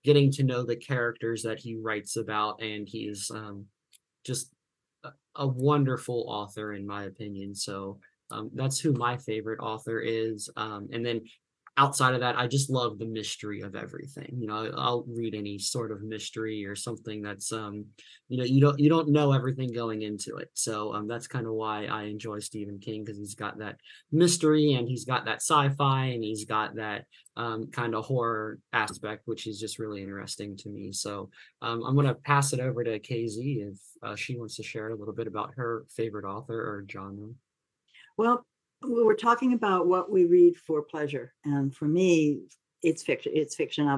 getting 0.04 0.30
to 0.33 0.42
know 0.42 0.62
the 0.64 0.76
characters 0.76 1.42
that 1.42 1.59
he 1.59 1.76
writes 1.76 2.16
about. 2.16 2.62
And 2.62 2.88
he's 2.88 3.30
um, 3.30 3.66
just 4.25 4.50
a, 5.04 5.11
a 5.37 5.47
wonderful 5.47 6.25
author, 6.28 6.73
in 6.73 6.87
my 6.87 7.04
opinion. 7.04 7.54
So 7.54 7.99
that's 8.54 8.80
who 8.80 8.92
my 8.92 9.16
favorite 9.16 9.61
author 9.61 10.00
is. 10.00 10.50
And 10.56 11.06
then 11.06 11.21
outside 11.76 12.14
of 12.14 12.20
that, 12.20 12.38
I 12.38 12.46
just 12.46 12.70
love 12.70 12.98
the 12.98 13.04
mystery 13.06 13.60
of 13.62 13.74
everything. 13.74 14.36
You 14.38 14.46
know, 14.46 14.72
I'll 14.76 15.04
read 15.08 15.34
any 15.34 15.58
sort 15.58 15.90
of 15.90 16.02
mystery 16.02 16.64
or 16.64 16.76
something 16.76 17.22
that's 17.22 17.52
um, 17.52 17.86
you 18.28 18.38
know, 18.38 18.44
you 18.44 18.60
don't 18.60 18.78
you 18.78 18.88
don't 18.88 19.08
know 19.08 19.32
everything 19.32 19.72
going 19.72 20.02
into 20.02 20.36
it. 20.36 20.50
So 20.54 20.92
um 20.94 21.08
that's 21.08 21.26
kind 21.26 21.46
of 21.46 21.52
why 21.54 21.86
I 21.86 22.04
enjoy 22.04 22.38
Stephen 22.40 22.78
King 22.78 23.04
because 23.04 23.18
he's 23.18 23.34
got 23.34 23.58
that 23.58 23.76
mystery 24.12 24.74
and 24.74 24.88
he's 24.88 25.04
got 25.04 25.24
that 25.26 25.42
sci-fi 25.42 26.06
and 26.06 26.22
he's 26.22 26.44
got 26.44 26.76
that 26.76 27.06
um 27.36 27.68
kind 27.70 27.94
of 27.94 28.04
horror 28.04 28.58
aspect, 28.72 29.22
which 29.26 29.46
is 29.46 29.58
just 29.58 29.78
really 29.78 30.02
interesting 30.02 30.56
to 30.58 30.68
me. 30.68 30.92
So 30.92 31.30
um 31.62 31.82
I'm 31.84 31.96
gonna 31.96 32.14
pass 32.14 32.52
it 32.52 32.60
over 32.60 32.84
to 32.84 32.98
CaZ 33.00 33.38
if 33.72 33.78
uh, 34.02 34.16
she 34.16 34.36
wants 34.38 34.56
to 34.56 34.62
share 34.62 34.90
a 34.90 34.96
little 34.96 35.14
bit 35.14 35.26
about 35.26 35.54
her 35.56 35.86
favorite 35.90 36.24
author 36.24 36.58
or 36.60 36.84
genre. 36.90 37.30
Well, 38.16 38.46
we 38.88 39.02
were 39.02 39.14
talking 39.14 39.52
about 39.52 39.86
what 39.86 40.10
we 40.10 40.24
read 40.24 40.56
for 40.56 40.82
pleasure, 40.82 41.34
and 41.44 41.74
for 41.74 41.86
me, 41.86 42.42
it's 42.82 43.02
fiction. 43.02 43.32
It's 43.34 43.54
fiction, 43.54 43.88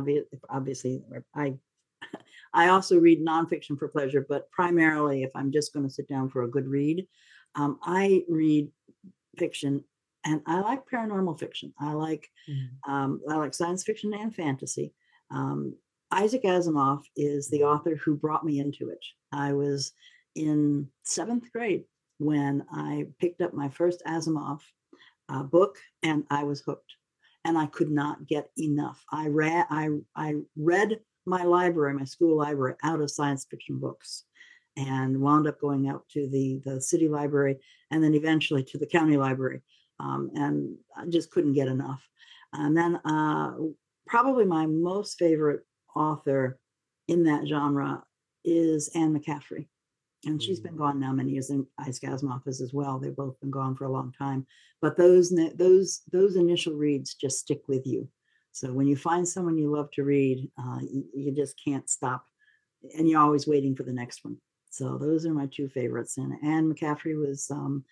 obviously. 0.49 1.03
I 1.35 1.55
I 2.55 2.69
also 2.69 2.99
read 2.99 3.25
nonfiction 3.25 3.79
for 3.79 3.89
pleasure, 3.89 4.25
but 4.29 4.51
primarily, 4.51 5.23
if 5.23 5.31
I'm 5.35 5.53
just 5.53 5.73
going 5.73 5.87
to 5.87 5.93
sit 5.93 6.09
down 6.09 6.31
for 6.31 6.43
a 6.43 6.51
good 6.51 6.67
read, 6.67 7.07
um, 7.55 7.79
I 7.83 8.25
read 8.29 8.69
fiction, 9.39 9.85
and 10.25 10.41
I 10.47 10.61
like 10.61 10.89
paranormal 10.91 11.39
fiction. 11.39 11.73
I 11.79 11.93
like 11.93 12.29
mm. 12.49 12.91
um, 12.91 13.21
I 13.29 13.37
like 13.37 13.55
science 13.55 13.85
fiction 13.85 14.15
and 14.15 14.35
fantasy. 14.35 14.93
Um, 15.31 15.75
Isaac 16.13 16.45
Asimov 16.45 17.03
is 17.17 17.49
the 17.49 17.65
author 17.65 17.97
who 17.97 18.17
brought 18.17 18.45
me 18.45 18.61
into 18.61 18.91
it. 18.91 19.05
I 19.33 19.53
was 19.53 19.93
in 20.37 20.89
seventh 21.03 21.51
grade 21.53 21.85
when 22.19 22.65
I 22.71 23.07
picked 23.21 23.41
up 23.41 23.55
my 23.55 23.69
first 23.69 24.03
Asimov 24.07 24.61
uh, 25.29 25.43
book 25.43 25.77
and 26.03 26.25
I 26.31 26.45
was 26.45 26.61
hooked 26.61 26.95
and 27.45 27.57
I 27.57 27.67
could 27.67 27.91
not 27.91 28.27
get 28.27 28.51
enough. 28.59 29.03
I 29.13 29.29
read 29.29 29.67
I 29.71 29.89
I 30.15 30.35
read 30.57 31.01
my 31.27 31.45
library, 31.45 31.95
my 31.95 32.05
school 32.05 32.39
library, 32.39 32.75
out 32.83 33.01
of 33.01 33.11
science 33.11 33.47
fiction 33.51 33.79
books, 33.79 34.25
and 34.77 35.21
wound 35.21 35.47
up 35.47 35.61
going 35.61 35.89
out 35.89 36.05
to 36.11 36.29
the 36.29 36.61
the 36.65 36.81
city 36.81 37.09
library 37.09 37.59
and 37.91 38.03
then 38.03 38.15
eventually 38.15 38.65
to 38.65 38.79
the 38.79 38.87
county 38.87 39.17
library, 39.17 39.63
um, 40.01 40.31
and 40.35 40.77
I 40.97 41.07
just 41.07 41.31
couldn't 41.31 41.55
get 41.55 41.69
enough. 41.69 42.03
And 42.53 42.77
then 42.77 42.97
uh, 43.05 43.53
probably 44.07 44.45
my 44.45 44.67
most 44.67 45.19
favorite 45.19 45.63
author 45.95 46.59
in 47.09 47.25
that 47.25 47.47
genre 47.47 48.03
is 48.45 48.91
Anne 48.95 49.19
McCaffrey 49.19 49.67
and 50.27 50.43
she's 50.43 50.61
been 50.61 50.75
mm. 50.75 50.79
gone 50.79 51.01
now 51.01 51.13
many 51.13 51.33
years 51.33 51.51
and 51.51 51.67
Isaac 51.79 52.11
Asimov 52.11 52.47
is 52.47 52.61
as 52.61 52.73
well. 52.73 52.99
They've 52.99 53.15
both 53.15 53.41
been 53.41 53.51
gone 53.51 53.75
for 53.75 53.85
a 53.85 53.93
long 53.93 54.13
time, 54.13 54.47
but 54.83 54.97
those 54.97 55.33
those 55.55 56.03
those 56.13 56.37
initial 56.37 56.75
reads 56.75 57.15
just 57.15 57.39
stick 57.39 57.63
with 57.69 57.87
you. 57.87 58.09
So 58.53 58.73
when 58.73 58.87
you 58.87 58.97
find 58.97 59.29
someone 59.29 59.59
you 59.59 59.71
love 59.71 59.91
to 59.93 60.03
read, 60.03 60.51
uh, 60.59 60.79
you, 60.81 61.05
you, 61.15 61.31
just 61.31 61.61
can't 61.63 61.91
stop, 61.91 62.25
and 62.97 63.07
you're 63.07 63.21
always 63.21 63.47
waiting 63.47 63.77
for 63.77 63.83
the 63.83 63.93
next 63.93 64.25
one. 64.25 64.39
So 64.71 64.97
those 64.97 65.27
are 65.27 65.33
my 65.35 65.47
two 65.47 65.69
favorites. 65.69 66.17
And 66.17 66.33
Anne 66.43 66.73
McCaffrey 66.73 67.19
was 67.19 67.51
um, 67.51 67.85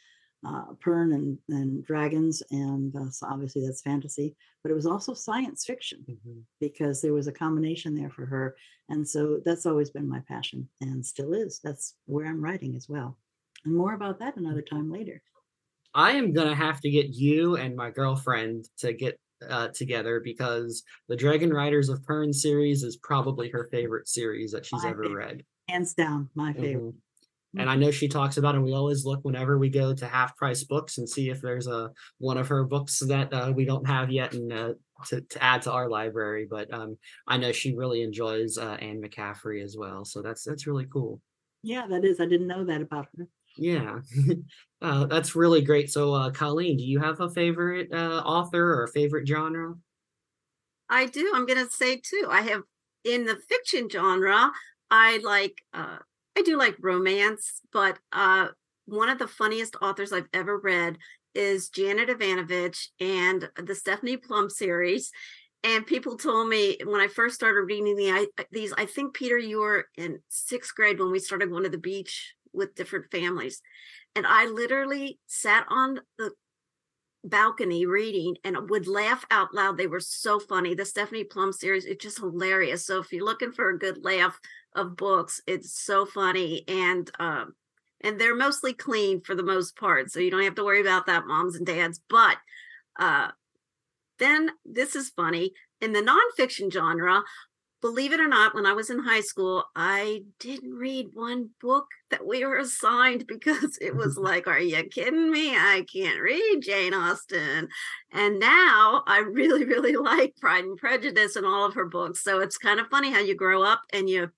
uh, 0.46 0.66
Pern 0.84 1.14
and, 1.14 1.38
and 1.48 1.84
Dragons, 1.84 2.42
and 2.50 2.94
uh, 2.96 3.10
so 3.10 3.26
obviously 3.26 3.64
that's 3.64 3.82
fantasy, 3.82 4.36
but 4.62 4.70
it 4.70 4.74
was 4.74 4.86
also 4.86 5.14
science 5.14 5.64
fiction 5.64 6.04
mm-hmm. 6.08 6.40
because 6.60 7.00
there 7.00 7.14
was 7.14 7.26
a 7.26 7.32
combination 7.32 7.94
there 7.94 8.10
for 8.10 8.26
her. 8.26 8.56
And 8.88 9.08
so 9.08 9.40
that's 9.44 9.66
always 9.66 9.90
been 9.90 10.08
my 10.08 10.20
passion 10.28 10.68
and 10.80 11.04
still 11.04 11.32
is. 11.32 11.60
That's 11.62 11.94
where 12.06 12.26
I'm 12.26 12.42
writing 12.42 12.76
as 12.76 12.88
well. 12.88 13.16
And 13.64 13.74
more 13.74 13.94
about 13.94 14.18
that 14.18 14.36
another 14.36 14.62
time 14.62 14.90
later. 14.90 15.22
I 15.94 16.12
am 16.12 16.32
going 16.32 16.48
to 16.48 16.54
have 16.54 16.80
to 16.80 16.90
get 16.90 17.14
you 17.14 17.56
and 17.56 17.76
my 17.76 17.90
girlfriend 17.90 18.68
to 18.78 18.92
get 18.92 19.18
uh, 19.48 19.68
together 19.68 20.20
because 20.22 20.82
the 21.08 21.16
Dragon 21.16 21.52
Riders 21.52 21.88
of 21.88 22.02
Pern 22.02 22.34
series 22.34 22.82
is 22.82 22.96
probably 22.96 23.48
her 23.50 23.68
favorite 23.70 24.08
series 24.08 24.52
that 24.52 24.66
she's 24.66 24.82
my 24.82 24.90
ever 24.90 25.04
favorite. 25.04 25.26
read. 25.26 25.44
Hands 25.68 25.94
down, 25.94 26.28
my 26.34 26.52
favorite. 26.52 26.76
Mm-hmm 26.76 26.98
and 27.56 27.70
I 27.70 27.76
know 27.76 27.90
she 27.90 28.08
talks 28.08 28.36
about, 28.36 28.54
and 28.54 28.64
we 28.64 28.74
always 28.74 29.04
look 29.04 29.20
whenever 29.22 29.58
we 29.58 29.68
go 29.68 29.94
to 29.94 30.06
half 30.06 30.36
price 30.36 30.64
books 30.64 30.98
and 30.98 31.08
see 31.08 31.30
if 31.30 31.40
there's 31.40 31.66
a 31.66 31.90
one 32.18 32.38
of 32.38 32.48
her 32.48 32.64
books 32.64 32.98
that 33.00 33.32
uh, 33.32 33.52
we 33.54 33.64
don't 33.64 33.86
have 33.86 34.10
yet 34.10 34.34
and 34.34 34.52
uh, 34.52 34.72
to, 35.06 35.20
to 35.20 35.42
add 35.42 35.62
to 35.62 35.72
our 35.72 35.88
library. 35.88 36.46
But 36.50 36.72
um, 36.72 36.96
I 37.26 37.36
know 37.36 37.52
she 37.52 37.74
really 37.74 38.02
enjoys 38.02 38.58
uh, 38.58 38.76
Anne 38.80 39.02
McCaffrey 39.02 39.62
as 39.62 39.76
well, 39.78 40.04
so 40.04 40.22
that's 40.22 40.44
that's 40.44 40.66
really 40.66 40.86
cool. 40.92 41.20
Yeah, 41.62 41.86
that 41.88 42.04
is. 42.04 42.20
I 42.20 42.26
didn't 42.26 42.46
know 42.48 42.64
that 42.64 42.82
about 42.82 43.08
her. 43.16 43.26
Yeah, 43.56 44.00
uh, 44.82 45.06
that's 45.06 45.36
really 45.36 45.62
great. 45.62 45.90
So, 45.90 46.12
uh, 46.12 46.30
Colleen, 46.30 46.76
do 46.76 46.84
you 46.84 46.98
have 46.98 47.20
a 47.20 47.30
favorite 47.30 47.92
uh, 47.92 48.22
author 48.24 48.74
or 48.74 48.84
a 48.84 48.88
favorite 48.88 49.26
genre? 49.26 49.74
I 50.88 51.06
do. 51.06 51.32
I'm 51.34 51.46
going 51.46 51.64
to 51.64 51.70
say 51.70 51.96
too. 51.96 52.26
I 52.28 52.42
have 52.42 52.62
in 53.04 53.24
the 53.24 53.36
fiction 53.48 53.88
genre. 53.88 54.50
I 54.90 55.18
like 55.24 55.62
uh, 55.72 55.98
I 56.36 56.42
do 56.42 56.58
like 56.58 56.76
romance, 56.80 57.60
but 57.72 57.98
uh, 58.12 58.48
one 58.86 59.08
of 59.08 59.18
the 59.18 59.28
funniest 59.28 59.76
authors 59.80 60.12
I've 60.12 60.28
ever 60.32 60.58
read 60.58 60.98
is 61.34 61.68
Janet 61.68 62.10
Evanovich 62.10 62.90
and 63.00 63.48
the 63.56 63.74
Stephanie 63.74 64.16
Plum 64.16 64.50
series. 64.50 65.10
And 65.62 65.86
people 65.86 66.16
told 66.16 66.48
me 66.48 66.78
when 66.84 67.00
I 67.00 67.08
first 67.08 67.36
started 67.36 67.62
reading 67.62 67.96
the, 67.96 68.10
I, 68.10 68.26
these, 68.52 68.72
I 68.76 68.84
think, 68.84 69.14
Peter, 69.14 69.38
you 69.38 69.60
were 69.60 69.86
in 69.96 70.20
sixth 70.28 70.74
grade 70.74 71.00
when 71.00 71.10
we 71.10 71.18
started 71.18 71.50
going 71.50 71.64
to 71.64 71.70
the 71.70 71.78
beach 71.78 72.34
with 72.52 72.74
different 72.74 73.10
families. 73.10 73.62
And 74.14 74.26
I 74.26 74.46
literally 74.46 75.18
sat 75.26 75.64
on 75.68 76.00
the 76.18 76.32
balcony 77.24 77.86
reading 77.86 78.36
and 78.44 78.68
would 78.68 78.86
laugh 78.86 79.24
out 79.30 79.54
loud. 79.54 79.78
They 79.78 79.86
were 79.86 80.00
so 80.00 80.38
funny. 80.38 80.74
The 80.74 80.84
Stephanie 80.84 81.24
Plum 81.24 81.52
series, 81.52 81.86
it's 81.86 82.04
just 82.04 82.20
hilarious. 82.20 82.84
So 82.84 83.00
if 83.00 83.10
you're 83.12 83.24
looking 83.24 83.52
for 83.52 83.70
a 83.70 83.78
good 83.78 84.04
laugh 84.04 84.38
of 84.74 84.96
books, 84.96 85.40
it's 85.46 85.72
so 85.72 86.06
funny. 86.06 86.64
And 86.68 87.10
um, 87.18 87.54
and 88.00 88.20
they're 88.20 88.36
mostly 88.36 88.74
clean 88.74 89.20
for 89.22 89.34
the 89.34 89.42
most 89.42 89.76
part. 89.76 90.10
So 90.10 90.20
you 90.20 90.30
don't 90.30 90.44
have 90.44 90.54
to 90.56 90.64
worry 90.64 90.80
about 90.80 91.06
that, 91.06 91.26
moms 91.26 91.56
and 91.56 91.66
dads. 91.66 92.00
But 92.08 92.36
uh 92.98 93.28
then 94.18 94.50
this 94.64 94.94
is 94.94 95.10
funny. 95.10 95.52
In 95.80 95.92
the 95.92 96.00
nonfiction 96.00 96.72
genre, 96.72 97.22
believe 97.80 98.12
it 98.12 98.20
or 98.20 98.28
not, 98.28 98.54
when 98.54 98.64
I 98.64 98.72
was 98.72 98.88
in 98.88 99.00
high 99.00 99.20
school, 99.20 99.64
I 99.76 100.22
didn't 100.38 100.72
read 100.72 101.08
one 101.12 101.50
book 101.60 101.86
that 102.10 102.26
we 102.26 102.44
were 102.44 102.56
assigned 102.56 103.26
because 103.28 103.76
it 103.80 103.94
was 103.94 104.16
like, 104.18 104.46
are 104.46 104.60
you 104.60 104.82
kidding 104.84 105.30
me? 105.30 105.50
I 105.50 105.84
can't 105.92 106.20
read 106.20 106.62
Jane 106.62 106.94
Austen. 106.94 107.68
And 108.12 108.38
now 108.38 109.02
I 109.06 109.18
really, 109.18 109.64
really 109.64 109.96
like 109.96 110.36
Pride 110.40 110.64
and 110.64 110.78
Prejudice 110.78 111.36
and 111.36 111.44
all 111.44 111.66
of 111.66 111.74
her 111.74 111.86
books. 111.86 112.22
So 112.22 112.40
it's 112.40 112.56
kind 112.56 112.80
of 112.80 112.88
funny 112.88 113.12
how 113.12 113.20
you 113.20 113.34
grow 113.34 113.62
up 113.62 113.82
and 113.92 114.08
you 114.08 114.30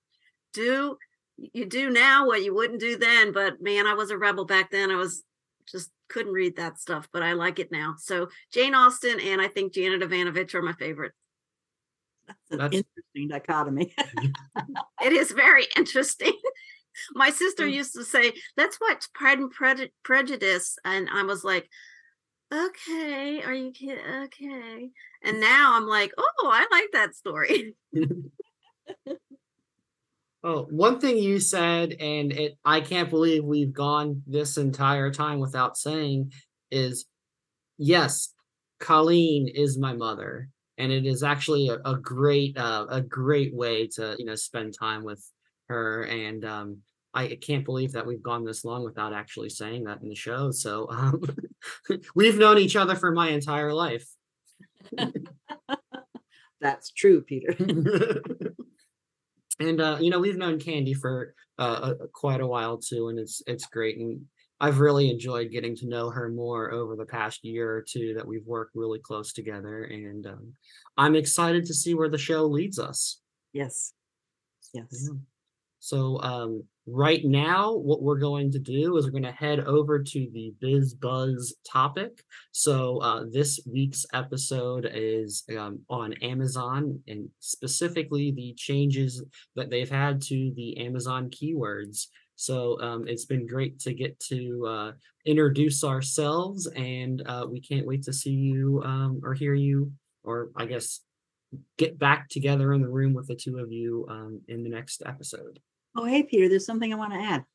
do 0.53 0.97
you 1.37 1.65
do 1.65 1.89
now 1.89 2.25
what 2.25 2.43
you 2.43 2.53
wouldn't 2.53 2.79
do 2.79 2.97
then. 2.97 3.31
But 3.31 3.61
man, 3.61 3.87
I 3.87 3.93
was 3.93 4.11
a 4.11 4.17
rebel 4.17 4.45
back 4.45 4.71
then. 4.71 4.91
I 4.91 4.95
was 4.95 5.23
just 5.69 5.91
couldn't 6.09 6.33
read 6.33 6.55
that 6.55 6.79
stuff, 6.79 7.07
but 7.11 7.23
I 7.23 7.33
like 7.33 7.59
it 7.59 7.71
now. 7.71 7.95
So 7.97 8.29
Jane 8.53 8.73
Austen 8.73 9.19
and 9.19 9.41
I 9.41 9.47
think 9.47 9.73
Janet 9.73 10.01
Evanovich 10.01 10.55
are 10.55 10.61
my 10.61 10.73
favorite. 10.73 11.13
That's 12.27 12.39
an 12.51 12.57
That's... 12.57 12.75
interesting 12.75 13.27
dichotomy. 13.29 13.93
it 15.01 15.13
is 15.13 15.31
very 15.31 15.65
interesting. 15.77 16.33
My 17.13 17.29
sister 17.29 17.65
mm. 17.65 17.73
used 17.73 17.93
to 17.93 18.03
say, 18.03 18.33
"Let's 18.55 18.79
watch 18.81 19.05
Pride 19.13 19.37
and 19.37 19.51
Pre- 19.51 19.91
Prejudice," 20.03 20.77
and 20.83 21.07
I 21.13 21.23
was 21.23 21.43
like, 21.43 21.69
"Okay, 22.51 23.43
are 23.43 23.53
you 23.53 23.71
kidding? 23.71 24.03
Okay." 24.23 24.89
And 25.21 25.39
now 25.39 25.75
I'm 25.75 25.85
like, 25.85 26.11
"Oh, 26.17 26.49
I 26.51 26.65
like 26.71 26.91
that 26.93 27.15
story." 27.15 27.75
Oh, 30.47 30.65
one 30.69 30.97
thing 31.01 31.17
you 31.17 31.41
said, 31.41 31.91
and 31.99 32.31
it 32.31 32.57
I 32.63 32.79
can't 32.79 33.09
believe 33.09 33.43
we've 33.43 33.73
gone 33.73 34.23
this 34.25 34.55
entire 34.55 35.11
time 35.11 35.39
without 35.39 35.75
saying, 35.77 36.31
is 36.71 37.05
yes, 37.77 38.33
Colleen 38.79 39.49
is 39.49 39.77
my 39.77 39.91
mother 39.91 40.47
and 40.77 40.89
it 40.89 41.05
is 41.05 41.21
actually 41.21 41.67
a, 41.67 41.79
a 41.83 41.97
great 41.97 42.57
uh, 42.57 42.85
a 42.89 43.01
great 43.01 43.53
way 43.53 43.87
to 43.95 44.15
you 44.17 44.23
know 44.23 44.35
spend 44.35 44.73
time 44.73 45.03
with 45.03 45.21
her 45.67 46.03
and 46.03 46.45
um, 46.45 46.77
I 47.13 47.37
can't 47.41 47.65
believe 47.65 47.91
that 47.91 48.07
we've 48.07 48.23
gone 48.23 48.45
this 48.45 48.63
long 48.63 48.85
without 48.85 49.11
actually 49.11 49.49
saying 49.49 49.83
that 49.83 50.01
in 50.01 50.07
the 50.07 50.15
show. 50.15 50.51
So 50.51 50.87
um, 50.89 51.23
we've 52.15 52.37
known 52.37 52.57
each 52.57 52.77
other 52.77 52.95
for 52.95 53.11
my 53.11 53.31
entire 53.31 53.73
life. 53.73 54.07
That's 56.61 56.91
true, 56.91 57.21
Peter. 57.21 57.53
and 59.59 59.81
uh, 59.81 59.97
you 59.99 60.09
know 60.09 60.19
we've 60.19 60.37
known 60.37 60.59
Candy 60.59 60.93
for 60.93 61.33
uh, 61.57 61.93
quite 62.13 62.41
a 62.41 62.47
while 62.47 62.77
too, 62.77 63.09
and 63.09 63.19
it's 63.19 63.41
it's 63.47 63.65
great. 63.67 63.97
And 63.97 64.21
I've 64.59 64.79
really 64.79 65.09
enjoyed 65.09 65.51
getting 65.51 65.75
to 65.77 65.87
know 65.87 66.09
her 66.09 66.29
more 66.29 66.71
over 66.71 66.95
the 66.95 67.05
past 67.05 67.43
year 67.43 67.71
or 67.71 67.81
two 67.81 68.15
that 68.15 68.27
we've 68.27 68.45
worked 68.45 68.75
really 68.75 68.99
close 68.99 69.31
together. 69.31 69.83
And 69.83 70.25
um, 70.25 70.53
I'm 70.97 71.15
excited 71.15 71.65
to 71.65 71.73
see 71.73 71.93
where 71.93 72.09
the 72.09 72.17
show 72.17 72.45
leads 72.45 72.79
us. 72.79 73.21
Yes. 73.53 73.93
Yes. 74.73 74.87
Yeah. 74.91 75.17
So, 75.79 76.19
um, 76.21 76.63
right 76.87 77.23
now, 77.23 77.73
what 77.73 78.01
we're 78.01 78.17
going 78.17 78.51
to 78.51 78.59
do 78.59 78.97
is 78.97 79.05
we're 79.05 79.11
going 79.11 79.23
to 79.23 79.31
head 79.31 79.59
over 79.61 80.01
to 80.01 80.27
the 80.33 80.53
Biz 80.59 80.95
Buzz 80.95 81.55
topic. 81.69 82.23
So, 82.51 82.99
uh, 82.99 83.25
this 83.31 83.59
week's 83.71 84.05
episode 84.13 84.89
is 84.91 85.43
um, 85.57 85.79
on 85.89 86.13
Amazon 86.21 86.99
and 87.07 87.29
specifically 87.39 88.31
the 88.31 88.53
changes 88.57 89.23
that 89.55 89.69
they've 89.69 89.89
had 89.89 90.21
to 90.23 90.53
the 90.55 90.77
Amazon 90.77 91.29
keywords. 91.29 92.07
So 92.37 92.79
um, 92.81 93.07
it's 93.07 93.25
been 93.25 93.47
great 93.47 93.79
to 93.79 93.93
get 93.93 94.19
to 94.21 94.65
uh, 94.67 94.91
introduce 95.25 95.83
ourselves, 95.83 96.67
and 96.67 97.23
uh, 97.25 97.47
we 97.49 97.59
can't 97.59 97.87
wait 97.87 98.03
to 98.03 98.13
see 98.13 98.29
you 98.29 98.81
um, 98.85 99.21
or 99.23 99.33
hear 99.33 99.55
you, 99.55 99.91
or 100.23 100.51
I 100.55 100.65
guess 100.65 101.01
get 101.77 101.97
back 101.97 102.29
together 102.29 102.73
in 102.73 102.81
the 102.81 102.89
room 102.89 103.13
with 103.13 103.27
the 103.27 103.35
two 103.35 103.57
of 103.57 103.71
you 103.71 104.05
um, 104.09 104.41
in 104.47 104.63
the 104.63 104.69
next 104.69 105.01
episode. 105.03 105.59
Oh, 105.95 106.05
hey, 106.05 106.23
Peter, 106.23 106.49
there's 106.49 106.65
something 106.65 106.93
I 106.93 106.97
want 106.97 107.13
to 107.13 107.19
add 107.19 107.45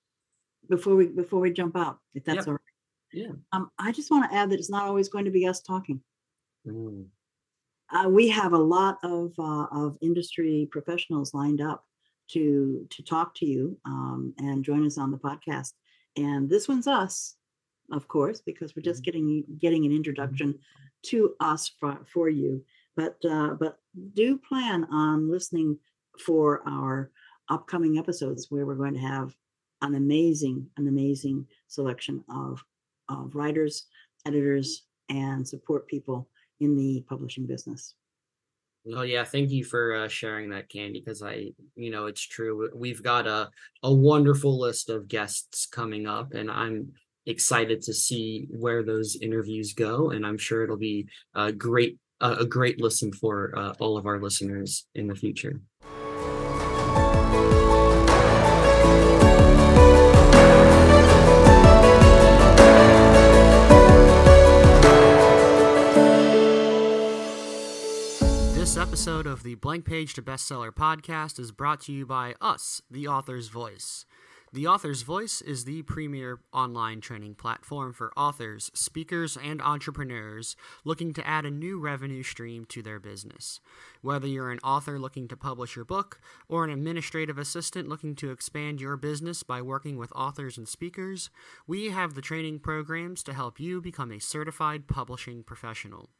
before 0.68 0.96
we 0.96 1.06
before 1.06 1.40
we 1.40 1.52
jump 1.52 1.76
out, 1.76 1.98
if 2.14 2.24
that's 2.24 2.36
yep. 2.36 2.48
all 2.48 2.52
right. 2.54 2.60
Yeah. 3.12 3.32
Um, 3.52 3.70
I 3.78 3.92
just 3.92 4.10
want 4.10 4.30
to 4.30 4.36
add 4.36 4.50
that 4.50 4.58
it's 4.58 4.70
not 4.70 4.86
always 4.86 5.08
going 5.08 5.26
to 5.26 5.30
be 5.30 5.46
us 5.46 5.60
talking. 5.60 6.00
Mm. 6.66 7.06
Uh, 7.92 8.08
we 8.08 8.28
have 8.28 8.52
a 8.52 8.58
lot 8.58 8.98
of 9.02 9.32
uh, 9.38 9.66
of 9.70 9.98
industry 10.00 10.68
professionals 10.70 11.34
lined 11.34 11.60
up 11.60 11.84
to 12.30 12.86
to 12.90 13.02
talk 13.02 13.34
to 13.36 13.46
you 13.46 13.76
um, 13.84 14.34
and 14.38 14.64
join 14.64 14.86
us 14.86 14.98
on 14.98 15.10
the 15.10 15.18
podcast. 15.18 15.72
And 16.16 16.48
this 16.48 16.68
one's 16.68 16.86
us, 16.86 17.36
of 17.90 18.08
course, 18.08 18.40
because 18.40 18.74
we're 18.74 18.82
just 18.82 19.02
mm-hmm. 19.02 19.04
getting 19.04 19.44
getting 19.58 19.84
an 19.84 19.92
introduction 19.92 20.58
to 21.06 21.34
us 21.40 21.70
for, 21.78 21.98
for 22.12 22.28
you. 22.28 22.64
But 22.96 23.16
uh, 23.28 23.54
but 23.60 23.78
do 24.14 24.38
plan 24.38 24.84
on 24.90 25.30
listening 25.30 25.78
for 26.18 26.62
our 26.66 27.10
upcoming 27.48 27.98
episodes 27.98 28.46
where 28.48 28.66
we're 28.66 28.74
going 28.74 28.94
to 28.94 29.00
have 29.00 29.34
an 29.82 29.94
amazing, 29.94 30.66
an 30.76 30.88
amazing 30.88 31.46
selection 31.68 32.24
of, 32.28 32.62
of 33.08 33.34
writers, 33.34 33.86
editors, 34.26 34.84
and 35.08 35.46
support 35.46 35.88
people 35.88 36.28
in 36.60 36.76
the 36.76 37.04
publishing 37.08 37.46
business. 37.46 37.94
Oh 38.94 39.02
yeah, 39.02 39.22
thank 39.22 39.50
you 39.50 39.64
for 39.64 39.94
uh, 39.94 40.08
sharing 40.08 40.50
that, 40.50 40.68
Candy. 40.68 41.00
Because 41.04 41.22
I, 41.22 41.52
you 41.76 41.90
know, 41.90 42.06
it's 42.06 42.26
true. 42.26 42.68
We've 42.74 43.02
got 43.02 43.26
a 43.28 43.48
a 43.84 43.92
wonderful 43.92 44.58
list 44.58 44.90
of 44.90 45.06
guests 45.06 45.66
coming 45.66 46.06
up, 46.06 46.32
and 46.34 46.50
I'm 46.50 46.92
excited 47.26 47.80
to 47.82 47.94
see 47.94 48.48
where 48.50 48.82
those 48.82 49.16
interviews 49.22 49.72
go. 49.72 50.10
And 50.10 50.26
I'm 50.26 50.38
sure 50.38 50.64
it'll 50.64 50.76
be 50.76 51.06
a 51.34 51.52
great 51.52 51.98
a 52.20 52.44
great 52.44 52.80
listen 52.80 53.12
for 53.12 53.52
uh, 53.56 53.74
all 53.80 53.96
of 53.96 54.06
our 54.06 54.20
listeners 54.20 54.86
in 54.94 55.08
the 55.08 55.14
future. 55.14 55.60
Of 69.32 69.42
the 69.44 69.54
Blank 69.54 69.86
Page 69.86 70.12
to 70.12 70.22
Bestseller 70.22 70.70
podcast 70.70 71.38
is 71.38 71.52
brought 71.52 71.80
to 71.80 71.92
you 71.92 72.04
by 72.04 72.34
us, 72.38 72.82
the 72.90 73.08
Author's 73.08 73.48
Voice. 73.48 74.04
The 74.52 74.66
Author's 74.66 75.00
Voice 75.00 75.40
is 75.40 75.64
the 75.64 75.80
premier 75.80 76.40
online 76.52 77.00
training 77.00 77.36
platform 77.36 77.94
for 77.94 78.12
authors, 78.14 78.70
speakers, 78.74 79.38
and 79.42 79.62
entrepreneurs 79.62 80.54
looking 80.84 81.14
to 81.14 81.26
add 81.26 81.46
a 81.46 81.50
new 81.50 81.80
revenue 81.80 82.22
stream 82.22 82.66
to 82.66 82.82
their 82.82 83.00
business. 83.00 83.58
Whether 84.02 84.26
you're 84.26 84.50
an 84.50 84.60
author 84.62 84.98
looking 84.98 85.28
to 85.28 85.36
publish 85.36 85.76
your 85.76 85.86
book 85.86 86.20
or 86.46 86.64
an 86.64 86.70
administrative 86.70 87.38
assistant 87.38 87.88
looking 87.88 88.14
to 88.16 88.32
expand 88.32 88.82
your 88.82 88.98
business 88.98 89.42
by 89.42 89.62
working 89.62 89.96
with 89.96 90.12
authors 90.14 90.58
and 90.58 90.68
speakers, 90.68 91.30
we 91.66 91.88
have 91.88 92.12
the 92.12 92.20
training 92.20 92.58
programs 92.58 93.22
to 93.22 93.32
help 93.32 93.58
you 93.58 93.80
become 93.80 94.12
a 94.12 94.20
certified 94.20 94.86
publishing 94.86 95.42
professional. 95.42 96.10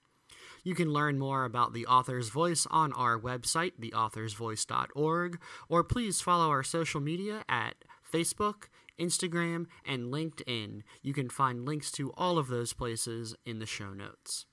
You 0.63 0.75
can 0.75 0.93
learn 0.93 1.19
more 1.19 1.45
about 1.45 1.73
the 1.73 1.87
author's 1.87 2.29
voice 2.29 2.67
on 2.71 2.93
our 2.93 3.19
website, 3.19 3.73
theauthorsvoice.org, 3.81 5.41
or 5.69 5.85
please 5.85 6.21
follow 6.21 6.49
our 6.51 6.63
social 6.63 7.01
media 7.01 7.45
at 7.49 7.75
Facebook, 8.11 8.65
Instagram, 8.99 9.67
and 9.85 10.13
LinkedIn. 10.13 10.83
You 11.03 11.13
can 11.13 11.29
find 11.29 11.65
links 11.67 11.91
to 11.93 12.13
all 12.13 12.39
of 12.39 12.49
those 12.49 12.73
places 12.73 13.35
in 13.45 13.59
the 13.59 13.67
show 13.67 13.93
notes. 13.93 14.47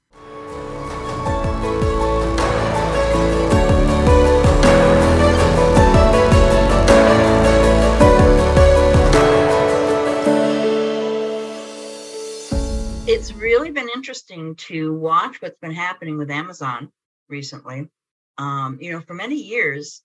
Interesting 13.99 14.55
to 14.55 14.93
watch 14.93 15.41
what's 15.41 15.59
been 15.59 15.73
happening 15.73 16.17
with 16.17 16.31
Amazon 16.31 16.89
recently. 17.27 17.89
Um, 18.37 18.77
you 18.79 18.93
know, 18.93 19.01
for 19.01 19.13
many 19.13 19.35
years, 19.35 20.01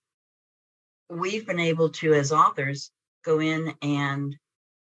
we've 1.09 1.47
been 1.47 1.61
able 1.61 1.91
to, 1.91 2.13
as 2.13 2.33
authors, 2.33 2.91
go 3.23 3.39
in 3.39 3.73
and 3.81 4.35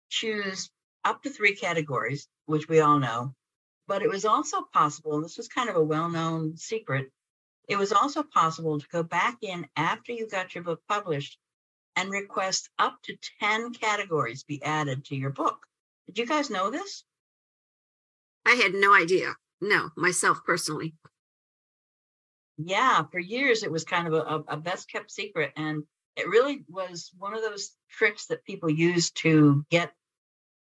choose 0.10 0.70
up 1.04 1.24
to 1.24 1.32
three 1.32 1.56
categories, 1.56 2.28
which 2.46 2.70
we 2.70 2.80
all 2.80 3.00
know. 3.00 3.34
But 3.88 4.04
it 4.04 4.08
was 4.08 4.24
also 4.24 4.62
possible, 4.72 5.16
and 5.16 5.26
this 5.26 5.38
was 5.38 5.48
kind 5.48 5.68
of 5.68 5.76
a 5.76 5.84
well 5.84 6.08
known 6.08 6.56
secret, 6.56 7.12
it 7.68 7.80
was 7.80 7.92
also 7.92 8.22
possible 8.22 8.80
to 8.80 8.88
go 8.92 9.02
back 9.02 9.40
in 9.42 9.66
after 9.76 10.12
you 10.12 10.30
got 10.30 10.54
your 10.54 10.64
book 10.64 10.84
published 10.88 11.40
and 11.96 12.12
request 12.12 12.70
up 12.78 13.02
to 13.06 13.18
10 13.40 13.74
categories 13.74 14.44
be 14.44 14.62
added 14.62 15.06
to 15.06 15.16
your 15.16 15.32
book. 15.32 15.58
Did 16.06 16.20
you 16.20 16.28
guys 16.28 16.52
know 16.52 16.70
this? 16.70 17.04
I 18.46 18.56
had 18.56 18.74
no 18.74 18.94
idea. 18.94 19.36
No, 19.62 19.90
myself 19.96 20.42
personally. 20.46 20.96
Yeah, 22.58 23.04
for 23.12 23.20
years 23.20 23.64
it 23.64 23.72
was 23.72 23.84
kind 23.84 24.08
of 24.08 24.14
a, 24.14 24.54
a 24.54 24.58
best 24.58 24.90
kept 24.92 25.12
secret. 25.12 25.52
And 25.56 25.84
it 26.16 26.28
really 26.28 26.64
was 26.68 27.12
one 27.18 27.34
of 27.34 27.42
those 27.42 27.72
tricks 27.90 28.28
that 28.28 28.44
people 28.44 28.70
use 28.70 29.12
to 29.12 29.66
get 29.70 29.92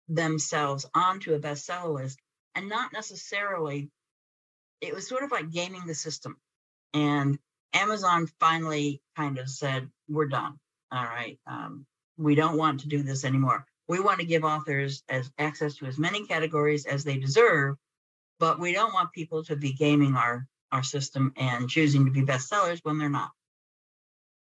themselves 0.07 0.85
onto 0.93 1.33
a 1.33 1.39
bestseller 1.39 1.93
list 1.93 2.19
and 2.55 2.69
not 2.69 2.93
necessarily, 2.93 3.89
it 4.81 4.93
was 4.93 5.07
sort 5.07 5.23
of 5.23 5.31
like 5.31 5.51
gaming 5.51 5.85
the 5.85 5.95
system. 5.95 6.37
And 6.93 7.37
Amazon 7.73 8.27
finally 8.39 9.01
kind 9.15 9.37
of 9.37 9.49
said, 9.49 9.89
we're 10.07 10.27
done. 10.27 10.57
All 10.91 11.03
right. 11.03 11.37
Um, 11.45 11.85
we 12.17 12.35
don't 12.35 12.57
want 12.57 12.81
to 12.81 12.87
do 12.87 13.03
this 13.03 13.25
anymore 13.25 13.65
we 13.87 13.99
want 13.99 14.19
to 14.19 14.25
give 14.25 14.43
authors 14.43 15.03
as 15.09 15.31
access 15.37 15.75
to 15.75 15.85
as 15.85 15.97
many 15.97 16.25
categories 16.25 16.85
as 16.85 17.03
they 17.03 17.17
deserve, 17.17 17.77
but 18.39 18.59
we 18.59 18.73
don't 18.73 18.93
want 18.93 19.11
people 19.13 19.43
to 19.45 19.55
be 19.55 19.73
gaming 19.73 20.15
our 20.15 20.47
our 20.71 20.83
system 20.83 21.31
and 21.37 21.69
choosing 21.69 22.05
to 22.05 22.11
be 22.11 22.23
bestsellers 22.23 22.79
when 22.83 22.97
they're 22.97 23.09
not. 23.09 23.31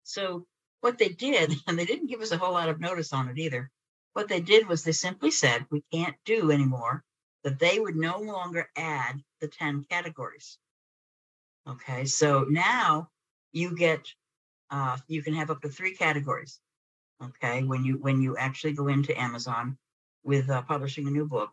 So 0.05 0.47
what 0.81 0.97
they 0.97 1.11
did, 1.11 1.53
and 1.67 1.79
they 1.79 1.85
didn't 1.85 2.09
give 2.09 2.21
us 2.23 2.33
a 2.33 2.38
whole 2.38 2.55
lot 2.55 2.71
of 2.71 2.81
notice 2.81 3.12
on 3.12 3.29
it 3.29 3.38
either. 3.38 3.71
What 4.14 4.29
they 4.29 4.41
did 4.41 4.67
was 4.67 4.83
they 4.83 4.93
simply 4.93 5.31
said 5.31 5.67
we 5.71 5.85
can't 5.93 6.17
do 6.25 6.51
anymore 6.51 7.05
that 7.45 7.59
they 7.59 7.79
would 7.79 7.95
no 7.95 8.19
longer 8.19 8.69
add 8.75 9.23
the 9.41 9.49
10 9.49 9.85
categories. 9.85 10.59
Okay, 11.69 12.07
so 12.07 12.47
now 12.49 13.11
you 13.53 13.77
get 13.77 14.01
uh, 14.71 14.97
you 15.07 15.23
can 15.23 15.35
have 15.35 15.51
up 15.51 15.61
to 15.62 15.69
three 15.69 15.95
categories 15.95 16.59
okay 17.22 17.62
when 17.64 17.85
you 17.85 17.98
when 17.98 18.20
you 18.22 18.37
actually 18.37 18.72
go 18.72 18.88
into 18.88 19.18
amazon 19.18 19.76
with 20.24 20.50
uh, 20.50 20.62
publishing 20.62 21.07
a 21.09 21.11
new 21.11 21.26
book. 21.26 21.50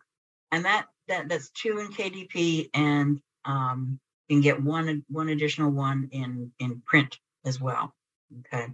And 0.51 0.65
that 0.65 0.87
that 1.07 1.29
that's 1.29 1.49
two 1.49 1.79
in 1.79 1.87
kdp 1.87 2.69
and 2.73 3.19
um, 3.45 3.99
you 4.27 4.35
can 4.35 4.41
get 4.41 4.61
one 4.61 5.03
one 5.09 5.29
additional 5.29 5.71
one 5.71 6.09
in 6.11 6.51
in 6.59 6.81
print 6.85 7.17
as 7.45 7.59
well 7.59 7.93
okay? 8.39 8.67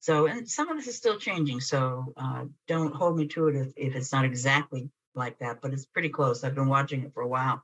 So 0.00 0.26
and 0.26 0.48
some 0.48 0.68
of 0.68 0.76
this 0.76 0.86
is 0.86 0.96
still 0.96 1.18
changing 1.18 1.60
so 1.60 2.12
uh, 2.16 2.44
don't 2.66 2.94
hold 2.94 3.16
me 3.16 3.26
to 3.28 3.48
it 3.48 3.56
if, 3.56 3.72
if 3.76 3.96
it's 3.96 4.12
not 4.12 4.24
exactly 4.24 4.90
like 5.14 5.38
that 5.38 5.60
but 5.60 5.72
it's 5.72 5.86
pretty 5.86 6.08
close. 6.08 6.44
I've 6.44 6.54
been 6.54 6.68
watching 6.68 7.04
it 7.04 7.14
for 7.14 7.22
a 7.22 7.28
while. 7.28 7.62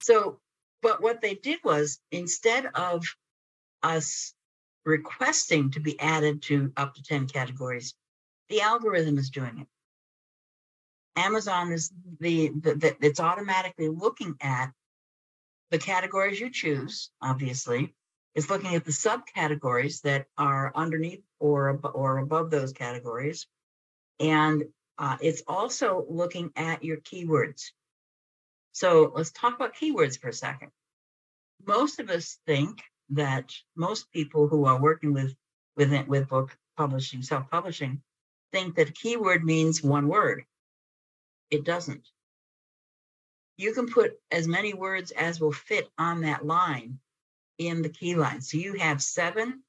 So 0.00 0.38
but 0.82 1.02
what 1.02 1.20
they 1.20 1.34
did 1.34 1.60
was 1.62 1.98
instead 2.10 2.66
of 2.74 3.04
us 3.82 4.34
requesting 4.84 5.70
to 5.72 5.80
be 5.80 5.98
added 6.00 6.42
to 6.42 6.72
up 6.76 6.94
to 6.94 7.02
10 7.02 7.26
categories, 7.28 7.94
the 8.48 8.60
algorithm 8.62 9.18
is 9.18 9.30
doing 9.30 9.58
it. 9.60 9.66
Amazon 11.16 11.72
is 11.72 11.92
the, 12.20 12.48
the, 12.48 12.74
the 12.74 12.96
it's 13.00 13.20
automatically 13.20 13.88
looking 13.88 14.36
at 14.40 14.72
the 15.70 15.78
categories 15.78 16.40
you 16.40 16.50
choose, 16.50 17.10
obviously, 17.22 17.94
is 18.34 18.50
looking 18.50 18.74
at 18.74 18.84
the 18.84 18.92
subcategories 18.92 20.02
that 20.02 20.26
are 20.38 20.72
underneath 20.74 21.22
or, 21.38 21.78
or 21.94 22.18
above 22.18 22.50
those 22.50 22.72
categories. 22.72 23.46
And 24.18 24.64
uh, 24.98 25.16
it's 25.20 25.42
also 25.46 26.04
looking 26.08 26.52
at 26.56 26.84
your 26.84 26.98
keywords. 26.98 27.70
So 28.72 29.12
let's 29.14 29.32
talk 29.32 29.54
about 29.54 29.74
keywords 29.74 30.18
for 30.18 30.28
a 30.28 30.32
second. 30.32 30.70
Most 31.66 32.00
of 32.00 32.10
us 32.10 32.38
think 32.46 32.82
that 33.10 33.52
most 33.76 34.10
people 34.12 34.48
who 34.48 34.64
are 34.64 34.80
working 34.80 35.12
with 35.12 35.34
with 35.76 35.92
with 36.08 36.28
book 36.28 36.56
publishing, 36.76 37.22
self-publishing, 37.22 38.00
think 38.52 38.76
that 38.76 38.94
keyword 38.94 39.44
means 39.44 39.82
one 39.82 40.08
word. 40.08 40.44
It 41.50 41.64
doesn't. 41.64 42.06
You 43.56 43.74
can 43.74 43.88
put 43.88 44.18
as 44.30 44.48
many 44.48 44.72
words 44.72 45.10
as 45.10 45.40
will 45.40 45.52
fit 45.52 45.90
on 45.98 46.22
that 46.22 46.46
line 46.46 46.98
in 47.58 47.82
the 47.82 47.88
key 47.88 48.14
line. 48.14 48.40
So 48.40 48.56
you 48.56 48.74
have 48.74 49.02
seven 49.02 49.62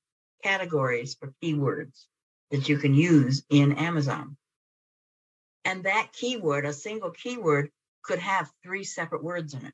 categories 0.43 1.15
for 1.15 1.33
keywords 1.43 2.05
that 2.51 2.69
you 2.69 2.77
can 2.77 2.93
use 2.93 3.43
in 3.49 3.73
Amazon. 3.73 4.37
And 5.65 5.83
that 5.83 6.13
keyword, 6.13 6.65
a 6.65 6.73
single 6.73 7.11
keyword, 7.11 7.69
could 8.03 8.19
have 8.19 8.51
three 8.63 8.83
separate 8.83 9.23
words 9.23 9.53
in 9.53 9.65
it. 9.65 9.73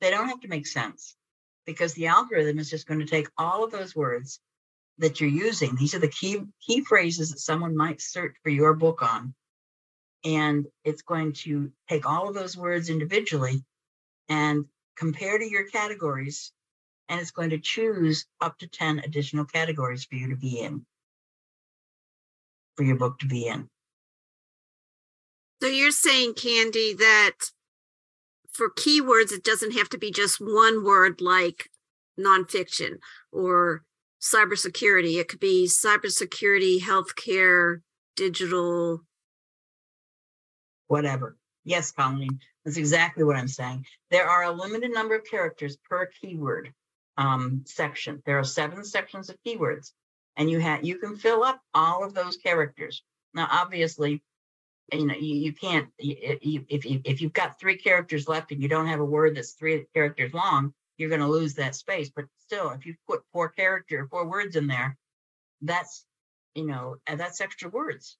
They 0.00 0.10
don't 0.10 0.28
have 0.28 0.40
to 0.40 0.48
make 0.48 0.66
sense 0.66 1.16
because 1.66 1.94
the 1.94 2.06
algorithm 2.06 2.58
is 2.58 2.70
just 2.70 2.86
going 2.86 3.00
to 3.00 3.06
take 3.06 3.28
all 3.38 3.64
of 3.64 3.70
those 3.70 3.94
words 3.94 4.40
that 4.98 5.20
you're 5.20 5.30
using. 5.30 5.74
These 5.74 5.94
are 5.94 6.00
the 6.00 6.08
key 6.08 6.42
key 6.66 6.82
phrases 6.82 7.30
that 7.30 7.38
someone 7.38 7.76
might 7.76 8.00
search 8.00 8.34
for 8.42 8.50
your 8.50 8.74
book 8.74 9.02
on. 9.02 9.34
And 10.24 10.66
it's 10.84 11.02
going 11.02 11.32
to 11.44 11.72
take 11.88 12.08
all 12.08 12.28
of 12.28 12.34
those 12.34 12.56
words 12.56 12.88
individually 12.88 13.64
and 14.28 14.66
compare 14.96 15.38
to 15.38 15.48
your 15.48 15.64
categories. 15.64 16.52
And 17.08 17.20
it's 17.20 17.32
going 17.32 17.50
to 17.50 17.58
choose 17.58 18.26
up 18.40 18.58
to 18.58 18.68
10 18.68 19.00
additional 19.00 19.44
categories 19.44 20.04
for 20.04 20.14
you 20.14 20.28
to 20.30 20.36
be 20.36 20.60
in, 20.60 20.86
for 22.76 22.84
your 22.84 22.96
book 22.96 23.18
to 23.18 23.26
be 23.26 23.46
in. 23.46 23.68
So 25.60 25.68
you're 25.68 25.90
saying, 25.90 26.34
Candy, 26.34 26.94
that 26.94 27.36
for 28.52 28.70
keywords, 28.70 29.32
it 29.32 29.44
doesn't 29.44 29.72
have 29.72 29.88
to 29.90 29.98
be 29.98 30.10
just 30.10 30.40
one 30.40 30.84
word 30.84 31.20
like 31.20 31.70
nonfiction 32.18 32.98
or 33.32 33.84
cybersecurity. 34.20 35.18
It 35.18 35.28
could 35.28 35.40
be 35.40 35.66
cybersecurity, 35.66 36.80
healthcare, 36.80 37.80
digital 38.16 39.02
whatever. 40.92 41.38
Yes, 41.64 41.90
Colleen, 41.90 42.38
that's 42.64 42.76
exactly 42.76 43.24
what 43.24 43.36
I'm 43.36 43.48
saying. 43.48 43.86
There 44.10 44.28
are 44.28 44.44
a 44.44 44.50
limited 44.50 44.92
number 44.92 45.14
of 45.14 45.24
characters 45.24 45.78
per 45.88 46.06
keyword 46.20 46.70
um, 47.16 47.62
section. 47.64 48.22
There 48.26 48.38
are 48.38 48.44
seven 48.44 48.84
sections 48.84 49.30
of 49.30 49.38
keywords, 49.46 49.92
and 50.36 50.50
you 50.50 50.58
have 50.58 50.84
you 50.84 50.98
can 50.98 51.16
fill 51.16 51.44
up 51.44 51.60
all 51.72 52.04
of 52.04 52.12
those 52.12 52.36
characters. 52.36 53.02
Now, 53.32 53.48
obviously, 53.50 54.22
you 54.92 55.06
know 55.06 55.14
you, 55.14 55.34
you 55.36 55.52
can't 55.52 55.88
you, 55.98 56.16
if 56.68 56.84
you 56.84 57.00
if 57.04 57.20
you've 57.20 57.32
got 57.32 57.58
three 57.58 57.76
characters 57.76 58.28
left 58.28 58.52
and 58.52 58.62
you 58.62 58.68
don't 58.68 58.88
have 58.88 59.00
a 59.00 59.04
word 59.04 59.36
that's 59.36 59.52
three 59.52 59.86
characters 59.94 60.34
long, 60.34 60.74
you're 60.96 61.08
going 61.08 61.20
to 61.20 61.26
lose 61.26 61.54
that 61.54 61.74
space. 61.74 62.10
But 62.14 62.26
still, 62.38 62.70
if 62.70 62.86
you 62.86 62.94
put 63.08 63.22
four 63.32 63.48
character 63.48 64.06
four 64.10 64.26
words 64.26 64.56
in 64.56 64.66
there, 64.66 64.96
that's 65.60 66.04
you 66.54 66.66
know 66.66 66.96
that's 67.06 67.40
extra 67.40 67.68
words 67.68 68.16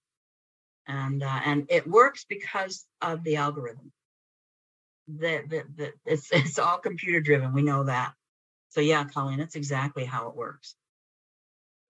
and 0.86 1.22
uh, 1.22 1.40
and 1.44 1.66
it 1.68 1.86
works 1.86 2.24
because 2.28 2.86
of 3.00 3.22
the 3.24 3.36
algorithm. 3.36 3.92
That 5.08 5.48
that 5.50 5.92
it's 6.06 6.28
it's 6.32 6.58
all 6.58 6.78
computer 6.78 7.20
driven. 7.20 7.52
We 7.52 7.62
know 7.62 7.84
that. 7.84 8.12
So 8.70 8.80
yeah, 8.80 9.04
Colleen, 9.04 9.38
that's 9.38 9.56
exactly 9.56 10.04
how 10.04 10.28
it 10.28 10.36
works. 10.36 10.74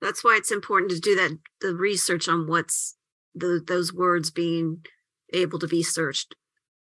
That's 0.01 0.25
why 0.25 0.37
it's 0.37 0.51
important 0.51 0.91
to 0.91 0.99
do 0.99 1.15
that 1.17 1.39
the 1.61 1.75
research 1.75 2.29
on 2.29 2.49
what's 2.49 2.97
the 3.35 3.63
those 3.67 3.93
words 3.93 4.31
being 4.31 4.85
able 5.33 5.59
to 5.59 5.67
be 5.67 5.83
searched, 5.83 6.35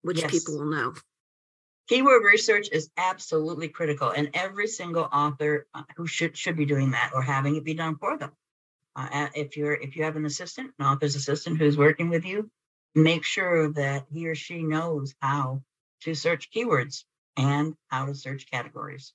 which 0.02 0.20
yes. 0.20 0.30
people 0.30 0.58
will 0.58 0.70
know. 0.70 0.94
Keyword 1.88 2.22
research 2.22 2.68
is 2.70 2.90
absolutely 2.98 3.68
critical, 3.68 4.10
and 4.10 4.30
every 4.34 4.66
single 4.66 5.04
author 5.04 5.66
uh, 5.74 5.82
who 5.96 6.06
should 6.06 6.36
should 6.36 6.56
be 6.56 6.66
doing 6.66 6.90
that 6.90 7.12
or 7.14 7.22
having 7.22 7.56
it 7.56 7.64
be 7.64 7.74
done 7.74 7.96
for 7.96 8.18
them. 8.18 8.32
Uh, 8.94 9.28
if 9.34 9.56
you're 9.56 9.74
if 9.74 9.96
you 9.96 10.04
have 10.04 10.16
an 10.16 10.26
assistant, 10.26 10.72
an 10.78 10.86
author's 10.86 11.16
assistant 11.16 11.58
who's 11.58 11.78
working 11.78 12.10
with 12.10 12.26
you, 12.26 12.50
make 12.94 13.24
sure 13.24 13.72
that 13.72 14.04
he 14.10 14.28
or 14.28 14.34
she 14.34 14.62
knows 14.62 15.14
how 15.20 15.62
to 16.02 16.14
search 16.14 16.50
keywords 16.50 17.04
and 17.36 17.74
how 17.88 18.06
to 18.06 18.14
search 18.14 18.50
categories. 18.50 19.12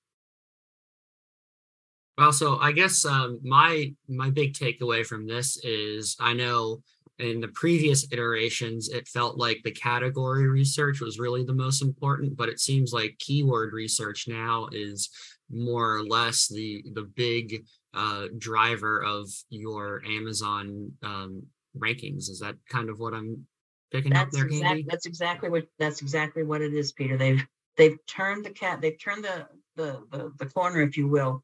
Well, 2.17 2.31
so 2.31 2.57
I 2.57 2.71
guess 2.71 3.05
um, 3.05 3.39
my 3.43 3.93
my 4.07 4.29
big 4.29 4.53
takeaway 4.53 5.05
from 5.05 5.27
this 5.27 5.57
is 5.63 6.15
I 6.19 6.33
know 6.33 6.83
in 7.23 7.39
the 7.39 7.47
previous 7.49 8.11
iterations 8.11 8.89
it 8.89 9.07
felt 9.07 9.37
like 9.37 9.61
the 9.63 9.71
category 9.71 10.47
research 10.47 10.99
was 10.99 11.19
really 11.19 11.43
the 11.43 11.53
most 11.53 11.81
important, 11.81 12.35
but 12.35 12.49
it 12.49 12.59
seems 12.59 12.93
like 12.93 13.17
keyword 13.19 13.73
research 13.73 14.27
now 14.27 14.67
is 14.71 15.09
more 15.49 15.95
or 15.95 16.03
less 16.03 16.47
the 16.47 16.83
the 16.93 17.03
big 17.03 17.65
uh, 17.93 18.27
driver 18.37 19.03
of 19.03 19.29
your 19.49 20.01
Amazon 20.05 20.91
um, 21.03 21.43
rankings. 21.77 22.29
Is 22.29 22.39
that 22.39 22.55
kind 22.69 22.89
of 22.89 22.99
what 22.99 23.13
I'm 23.13 23.45
picking 23.91 24.13
that's 24.13 24.27
up 24.27 24.31
there, 24.31 24.45
exactly, 24.45 24.85
That's 24.89 25.05
exactly 25.05 25.49
what 25.49 25.65
that's 25.79 26.01
exactly 26.01 26.43
what 26.43 26.61
it 26.61 26.73
is, 26.73 26.91
Peter. 26.91 27.17
They've 27.17 27.45
they've 27.77 27.97
turned 28.07 28.45
the 28.45 28.51
cat 28.51 28.81
they've 28.81 28.99
turned 29.01 29.23
the 29.23 29.47
the 29.75 30.03
the, 30.11 30.31
the 30.39 30.45
corner, 30.47 30.81
if 30.81 30.97
you 30.97 31.07
will, 31.07 31.43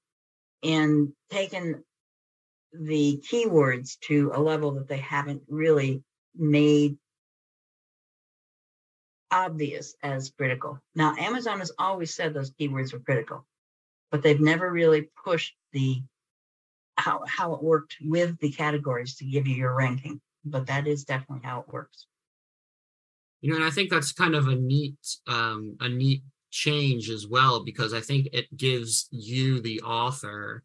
and 0.63 1.09
taken 1.29 1.83
the 2.73 3.21
keywords 3.29 3.99
to 4.01 4.31
a 4.33 4.39
level 4.39 4.71
that 4.73 4.87
they 4.87 4.97
haven't 4.97 5.43
really 5.47 6.03
made 6.35 6.97
obvious 9.31 9.95
as 10.01 10.31
critical. 10.31 10.79
Now, 10.95 11.15
Amazon 11.17 11.59
has 11.59 11.71
always 11.77 12.13
said 12.13 12.33
those 12.33 12.51
keywords 12.51 12.93
were 12.93 12.99
critical, 12.99 13.45
but 14.11 14.23
they've 14.23 14.39
never 14.39 14.71
really 14.71 15.09
pushed 15.23 15.55
the 15.71 16.01
how 16.97 17.23
how 17.27 17.53
it 17.53 17.63
worked 17.63 17.95
with 18.01 18.37
the 18.39 18.51
categories 18.51 19.15
to 19.15 19.25
give 19.25 19.47
you 19.47 19.55
your 19.55 19.75
ranking. 19.75 20.19
But 20.45 20.67
that 20.67 20.87
is 20.87 21.03
definitely 21.03 21.45
how 21.47 21.61
it 21.61 21.71
works. 21.71 22.07
You 23.41 23.51
know, 23.51 23.57
and 23.57 23.65
I 23.65 23.69
think 23.69 23.89
that's 23.89 24.11
kind 24.11 24.35
of 24.35 24.47
a 24.47 24.55
neat 24.55 24.97
um, 25.27 25.77
a 25.79 25.89
neat 25.89 26.23
change 26.51 27.09
as 27.09 27.27
well 27.27 27.63
because 27.63 27.93
I 27.93 28.01
think 28.01 28.27
it 28.33 28.55
gives 28.57 29.07
you 29.11 29.61
the 29.61 29.81
author 29.81 30.63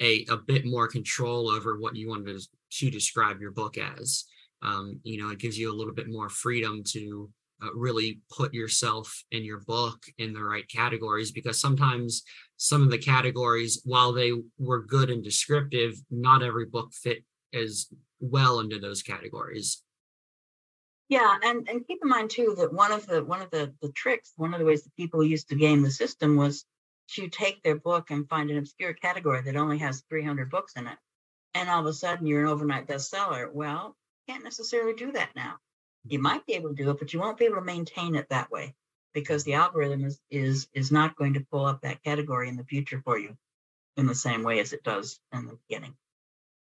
a 0.00 0.24
a 0.28 0.36
bit 0.36 0.64
more 0.64 0.88
control 0.88 1.50
over 1.50 1.78
what 1.78 1.96
you 1.96 2.08
wanted 2.08 2.40
to, 2.70 2.90
describe 2.90 3.40
your 3.40 3.50
book 3.50 3.76
as. 3.78 4.24
Um, 4.62 5.00
you 5.02 5.20
know, 5.20 5.30
it 5.30 5.38
gives 5.38 5.58
you 5.58 5.72
a 5.72 5.74
little 5.74 5.92
bit 5.92 6.08
more 6.08 6.28
freedom 6.28 6.82
to 6.88 7.30
uh, 7.62 7.72
really 7.74 8.20
put 8.30 8.52
yourself 8.52 9.24
in 9.30 9.44
your 9.44 9.60
book 9.60 10.02
in 10.18 10.32
the 10.32 10.42
right 10.42 10.68
categories 10.68 11.30
because 11.30 11.60
sometimes 11.60 12.24
some 12.56 12.82
of 12.82 12.90
the 12.90 12.98
categories 12.98 13.80
while 13.84 14.12
they 14.12 14.32
were 14.58 14.84
good 14.84 15.10
and 15.10 15.22
descriptive 15.22 15.94
not 16.10 16.42
every 16.42 16.66
book 16.66 16.92
fit 16.92 17.24
as 17.54 17.86
well 18.20 18.60
into 18.60 18.78
those 18.78 19.02
categories 19.02 19.82
yeah 21.08 21.36
and 21.44 21.68
and 21.68 21.86
keep 21.86 22.00
in 22.02 22.08
mind 22.08 22.30
too 22.30 22.54
that 22.58 22.72
one 22.72 22.90
of 22.90 23.06
the 23.06 23.22
one 23.24 23.42
of 23.42 23.50
the 23.50 23.72
the 23.80 23.92
tricks 23.92 24.32
one 24.36 24.52
of 24.54 24.58
the 24.58 24.66
ways 24.66 24.82
that 24.82 24.96
people 24.96 25.22
used 25.22 25.48
to 25.48 25.54
game 25.54 25.82
the 25.82 25.90
system 25.90 26.36
was 26.36 26.64
to 27.08 27.28
take 27.28 27.62
their 27.62 27.76
book 27.76 28.10
and 28.10 28.28
find 28.28 28.50
an 28.50 28.58
obscure 28.58 28.92
category 28.92 29.42
that 29.42 29.56
only 29.56 29.78
has 29.78 30.04
300 30.08 30.50
books 30.50 30.74
in 30.76 30.86
it 30.86 30.98
and 31.54 31.68
all 31.68 31.80
of 31.80 31.86
a 31.86 31.92
sudden 31.92 32.26
you're 32.26 32.42
an 32.42 32.48
overnight 32.48 32.86
bestseller 32.86 33.52
well 33.52 33.96
can't 34.28 34.44
necessarily 34.44 34.94
do 34.94 35.12
that 35.12 35.30
now 35.36 35.56
you 36.04 36.18
might 36.18 36.44
be 36.46 36.54
able 36.54 36.70
to 36.70 36.74
do 36.74 36.90
it, 36.90 36.98
but 36.98 37.12
you 37.12 37.20
won't 37.20 37.38
be 37.38 37.44
able 37.44 37.56
to 37.56 37.62
maintain 37.62 38.14
it 38.14 38.28
that 38.30 38.50
way 38.50 38.74
because 39.14 39.44
the 39.44 39.54
algorithm 39.54 40.04
is 40.04 40.20
is 40.30 40.68
is 40.74 40.90
not 40.90 41.16
going 41.16 41.34
to 41.34 41.46
pull 41.50 41.66
up 41.66 41.80
that 41.82 42.02
category 42.02 42.48
in 42.48 42.56
the 42.56 42.64
future 42.64 43.00
for 43.04 43.18
you 43.18 43.36
in 43.96 44.06
the 44.06 44.14
same 44.14 44.42
way 44.42 44.58
as 44.58 44.72
it 44.72 44.82
does 44.82 45.20
in 45.32 45.46
the 45.46 45.58
beginning. 45.68 45.94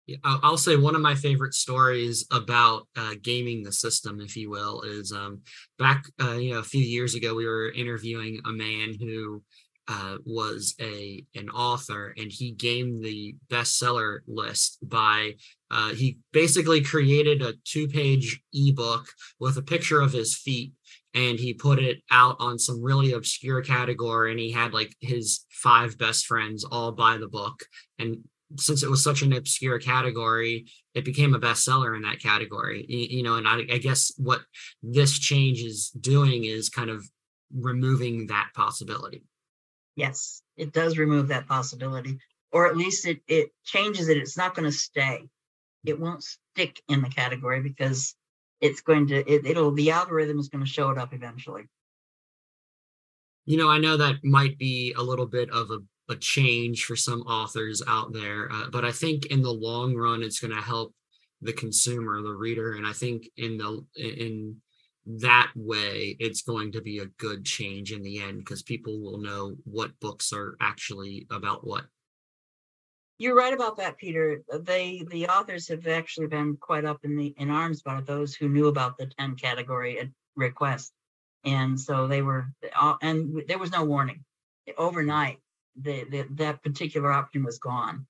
Yeah, 0.05 0.17
I'll 0.23 0.57
say 0.57 0.77
one 0.77 0.95
of 0.95 1.01
my 1.01 1.15
favorite 1.15 1.53
stories 1.53 2.25
about 2.31 2.87
uh, 2.95 3.15
gaming 3.21 3.63
the 3.63 3.73
system, 3.73 4.21
if 4.21 4.37
you 4.37 4.49
will, 4.49 4.81
is 4.83 5.11
um, 5.11 5.41
back 5.77 6.05
uh, 6.21 6.37
you 6.37 6.53
know 6.53 6.59
a 6.59 6.63
few 6.63 6.81
years 6.81 7.13
ago 7.13 7.35
we 7.35 7.45
were 7.45 7.71
interviewing 7.71 8.39
a 8.45 8.51
man 8.51 8.95
who 8.99 9.43
uh, 9.87 10.17
was 10.25 10.75
a 10.81 11.23
an 11.35 11.49
author, 11.49 12.13
and 12.17 12.31
he 12.31 12.51
gained 12.51 13.03
the 13.03 13.35
bestseller 13.49 14.19
list 14.27 14.79
by 14.81 15.33
uh, 15.71 15.89
he 15.93 16.17
basically 16.31 16.81
created 16.81 17.41
a 17.41 17.53
two 17.63 17.87
page 17.87 18.41
ebook 18.53 19.05
with 19.39 19.57
a 19.57 19.61
picture 19.61 20.01
of 20.01 20.13
his 20.13 20.35
feet, 20.35 20.73
and 21.13 21.39
he 21.39 21.53
put 21.53 21.79
it 21.79 22.01
out 22.11 22.35
on 22.39 22.59
some 22.59 22.81
really 22.81 23.13
obscure 23.13 23.61
category, 23.61 24.31
and 24.31 24.39
he 24.39 24.51
had 24.51 24.73
like 24.73 24.93
his 24.99 25.45
five 25.51 25.97
best 25.97 26.25
friends 26.25 26.63
all 26.63 26.91
buy 26.91 27.17
the 27.17 27.27
book, 27.27 27.63
and 27.99 28.17
since 28.57 28.83
it 28.83 28.89
was 28.89 29.03
such 29.03 29.21
an 29.21 29.33
obscure 29.33 29.79
category, 29.79 30.67
it 30.93 31.03
became 31.03 31.33
a 31.33 31.39
bestseller 31.39 31.95
in 31.95 32.01
that 32.03 32.21
category. 32.21 32.85
You, 32.87 33.17
you 33.17 33.23
know, 33.23 33.35
and 33.35 33.47
I, 33.47 33.57
I 33.73 33.77
guess 33.77 34.13
what 34.17 34.41
this 34.81 35.19
change 35.19 35.59
is 35.59 35.89
doing 35.89 36.45
is 36.45 36.69
kind 36.69 36.89
of 36.89 37.05
removing 37.53 38.27
that 38.27 38.49
possibility. 38.55 39.23
Yes, 39.97 40.43
it 40.55 40.73
does 40.73 40.99
remove 40.99 41.27
that 41.27 41.47
possibility, 41.47 42.19
or 42.51 42.67
at 42.67 42.77
least 42.77 43.07
it 43.07 43.19
it 43.27 43.49
changes 43.65 44.07
it. 44.09 44.17
It's 44.17 44.37
not 44.37 44.53
going 44.53 44.69
to 44.69 44.71
stay. 44.71 45.27
It 45.85 45.99
won't 45.99 46.23
stick 46.23 46.79
in 46.87 47.01
the 47.01 47.09
category 47.09 47.61
because 47.61 48.15
it's 48.61 48.81
going 48.81 49.07
to 49.07 49.17
it, 49.29 49.45
it'll 49.45 49.71
the 49.71 49.89
algorithm 49.89 50.39
is 50.39 50.49
going 50.49 50.63
to 50.63 50.69
show 50.69 50.91
it 50.91 50.99
up 50.99 51.15
eventually. 51.15 51.63
You 53.45 53.57
know, 53.57 53.69
I 53.69 53.79
know 53.79 53.97
that 53.97 54.23
might 54.23 54.59
be 54.59 54.93
a 54.93 55.01
little 55.01 55.25
bit 55.25 55.49
of 55.49 55.71
a 55.71 55.79
a 56.09 56.15
change 56.15 56.85
for 56.85 56.95
some 56.95 57.21
authors 57.23 57.81
out 57.85 58.13
there, 58.13 58.49
uh, 58.49 58.69
but 58.71 58.85
I 58.85 58.93
think 58.93 59.25
in 59.25 59.41
the 59.41 59.51
long 59.51 59.93
run, 59.93 60.23
it's 60.23 60.39
going 60.39 60.55
to 60.55 60.61
help 60.61 60.93
the 61.41 61.51
consumer, 61.51 62.21
the 62.21 62.33
reader, 62.33 62.73
and 62.75 62.87
I 62.87 62.93
think 62.93 63.29
in 63.35 63.57
the 63.57 63.83
in 63.95 64.61
that 65.07 65.51
way 65.55 66.17
it's 66.19 66.41
going 66.41 66.71
to 66.73 66.81
be 66.81 66.99
a 66.99 67.05
good 67.17 67.45
change 67.45 67.93
in 67.93 68.01
the 68.01 68.21
end 68.21 68.39
because 68.39 68.61
people 68.61 68.99
will 68.99 69.17
know 69.17 69.55
what 69.63 69.97
books 70.01 70.33
are 70.33 70.57
actually 70.61 71.25
about 71.31 71.65
what. 71.65 71.85
You're 73.17 73.35
right 73.35 73.53
about 73.53 73.77
that 73.77 73.97
peter. 73.97 74.43
They 74.59 75.03
the 75.09 75.27
authors 75.27 75.69
have 75.69 75.87
actually 75.87 76.27
been 76.27 76.57
quite 76.57 76.85
up 76.85 76.99
in 77.03 77.15
the 77.15 77.33
in 77.37 77.49
arms 77.49 77.81
about 77.81 78.05
those 78.05 78.35
who 78.35 78.49
knew 78.49 78.67
about 78.67 78.97
the 78.97 79.07
10 79.17 79.35
category 79.35 80.11
request. 80.35 80.91
And 81.43 81.79
so 81.79 82.07
they 82.07 82.21
were 82.21 82.47
and 83.01 83.43
there 83.47 83.57
was 83.57 83.71
no 83.71 83.85
warning. 83.85 84.23
Overnight 84.77 85.39
the, 85.79 86.03
the 86.09 86.27
that 86.31 86.61
particular 86.61 87.11
option 87.11 87.43
was 87.43 87.59
gone. 87.59 88.05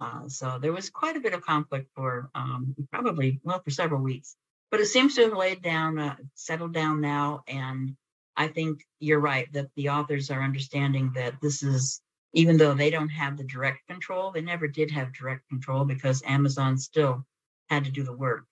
Uh, 0.00 0.26
so 0.28 0.58
there 0.60 0.72
was 0.72 0.90
quite 0.90 1.16
a 1.16 1.20
bit 1.20 1.34
of 1.34 1.42
conflict 1.42 1.88
for 1.94 2.30
um, 2.34 2.74
probably 2.90 3.40
well 3.44 3.62
for 3.62 3.70
several 3.70 4.02
weeks 4.02 4.36
but 4.70 4.80
it 4.80 4.86
seems 4.86 5.14
to 5.16 5.22
have 5.22 5.36
laid 5.36 5.62
down, 5.62 5.98
uh, 5.98 6.16
settled 6.34 6.72
down 6.72 7.00
now. 7.00 7.42
And 7.48 7.96
I 8.36 8.48
think 8.48 8.84
you're 9.00 9.20
right 9.20 9.52
that 9.52 9.70
the 9.76 9.90
authors 9.90 10.30
are 10.30 10.42
understanding 10.42 11.12
that 11.14 11.40
this 11.40 11.62
is, 11.62 12.00
even 12.32 12.56
though 12.56 12.74
they 12.74 12.90
don't 12.90 13.08
have 13.08 13.36
the 13.36 13.44
direct 13.44 13.86
control, 13.88 14.30
they 14.30 14.40
never 14.40 14.68
did 14.68 14.90
have 14.92 15.12
direct 15.12 15.48
control 15.48 15.84
because 15.84 16.22
Amazon 16.24 16.78
still 16.78 17.24
had 17.68 17.84
to 17.84 17.90
do 17.90 18.04
the 18.04 18.16
work. 18.16 18.44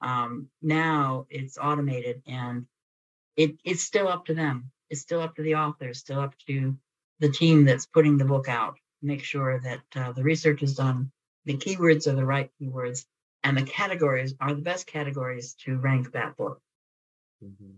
Um, 0.00 0.48
now 0.62 1.26
it's 1.28 1.58
automated 1.58 2.22
and 2.26 2.66
it, 3.36 3.56
it's 3.64 3.82
still 3.82 4.08
up 4.08 4.26
to 4.26 4.34
them. 4.34 4.70
It's 4.88 5.02
still 5.02 5.20
up 5.20 5.36
to 5.36 5.42
the 5.42 5.56
authors, 5.56 5.98
still 5.98 6.20
up 6.20 6.34
to 6.46 6.76
the 7.20 7.30
team 7.30 7.64
that's 7.64 7.86
putting 7.86 8.16
the 8.16 8.24
book 8.24 8.48
out. 8.48 8.78
Make 9.02 9.22
sure 9.24 9.60
that 9.60 9.82
uh, 9.94 10.12
the 10.12 10.22
research 10.22 10.62
is 10.62 10.74
done, 10.74 11.12
the 11.44 11.56
keywords 11.56 12.06
are 12.06 12.16
the 12.16 12.24
right 12.24 12.50
keywords, 12.60 13.04
and 13.44 13.56
the 13.56 13.62
categories 13.62 14.34
are 14.40 14.54
the 14.54 14.62
best 14.62 14.86
categories 14.86 15.54
to 15.64 15.78
rank 15.78 16.12
that 16.12 16.36
book. 16.36 16.60
Mm-hmm. 17.44 17.72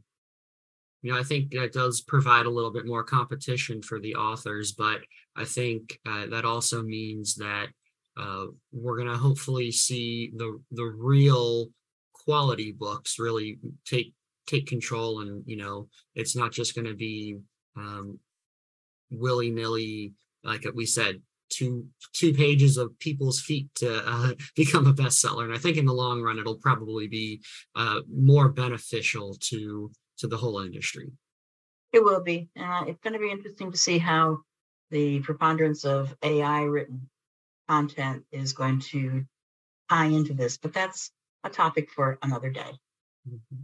You 1.02 1.12
know, 1.12 1.18
I 1.18 1.24
think 1.24 1.50
that 1.52 1.72
does 1.72 2.00
provide 2.00 2.46
a 2.46 2.50
little 2.50 2.72
bit 2.72 2.86
more 2.86 3.02
competition 3.02 3.82
for 3.82 3.98
the 3.98 4.14
authors, 4.14 4.72
but 4.72 5.00
I 5.36 5.44
think 5.44 5.98
uh, 6.06 6.26
that 6.26 6.44
also 6.44 6.82
means 6.82 7.34
that 7.36 7.66
uh, 8.16 8.46
we're 8.72 8.96
going 8.96 9.08
to 9.08 9.16
hopefully 9.16 9.72
see 9.72 10.32
the 10.36 10.60
the 10.70 10.84
real 10.84 11.70
quality 12.12 12.72
books 12.72 13.18
really 13.18 13.58
take 13.84 14.12
take 14.46 14.66
control, 14.66 15.20
and 15.20 15.42
you 15.46 15.56
know, 15.56 15.88
it's 16.14 16.36
not 16.36 16.52
just 16.52 16.74
going 16.74 16.86
to 16.86 16.94
be 16.94 17.38
um, 17.76 18.18
willy 19.10 19.50
nilly, 19.50 20.12
like 20.44 20.64
we 20.74 20.86
said, 20.86 21.20
two 21.52 21.86
two 22.12 22.32
pages 22.32 22.76
of 22.76 22.98
people's 22.98 23.40
feet 23.40 23.68
to 23.76 24.02
uh, 24.06 24.32
become 24.56 24.86
a 24.86 24.94
bestseller. 24.94 25.44
And 25.44 25.54
I 25.54 25.58
think 25.58 25.76
in 25.76 25.86
the 25.86 25.92
long 25.92 26.22
run, 26.22 26.38
it'll 26.38 26.56
probably 26.56 27.06
be 27.06 27.42
uh, 27.76 28.00
more 28.12 28.48
beneficial 28.48 29.36
to 29.50 29.90
to 30.18 30.26
the 30.26 30.36
whole 30.36 30.60
industry. 30.60 31.12
It 31.92 32.02
will 32.02 32.22
be. 32.22 32.48
Uh, 32.58 32.84
it's 32.86 33.00
going 33.00 33.12
to 33.12 33.18
be 33.18 33.30
interesting 33.30 33.70
to 33.70 33.78
see 33.78 33.98
how 33.98 34.38
the 34.90 35.20
preponderance 35.20 35.84
of 35.84 36.14
AI 36.22 36.62
written 36.62 37.08
content 37.68 38.24
is 38.32 38.52
going 38.52 38.80
to 38.80 39.24
tie 39.90 40.06
into 40.06 40.34
this, 40.34 40.56
but 40.56 40.72
that's 40.72 41.10
a 41.44 41.50
topic 41.50 41.90
for 41.90 42.18
another 42.22 42.50
day. 42.50 42.72
Mm-hmm. 43.28 43.62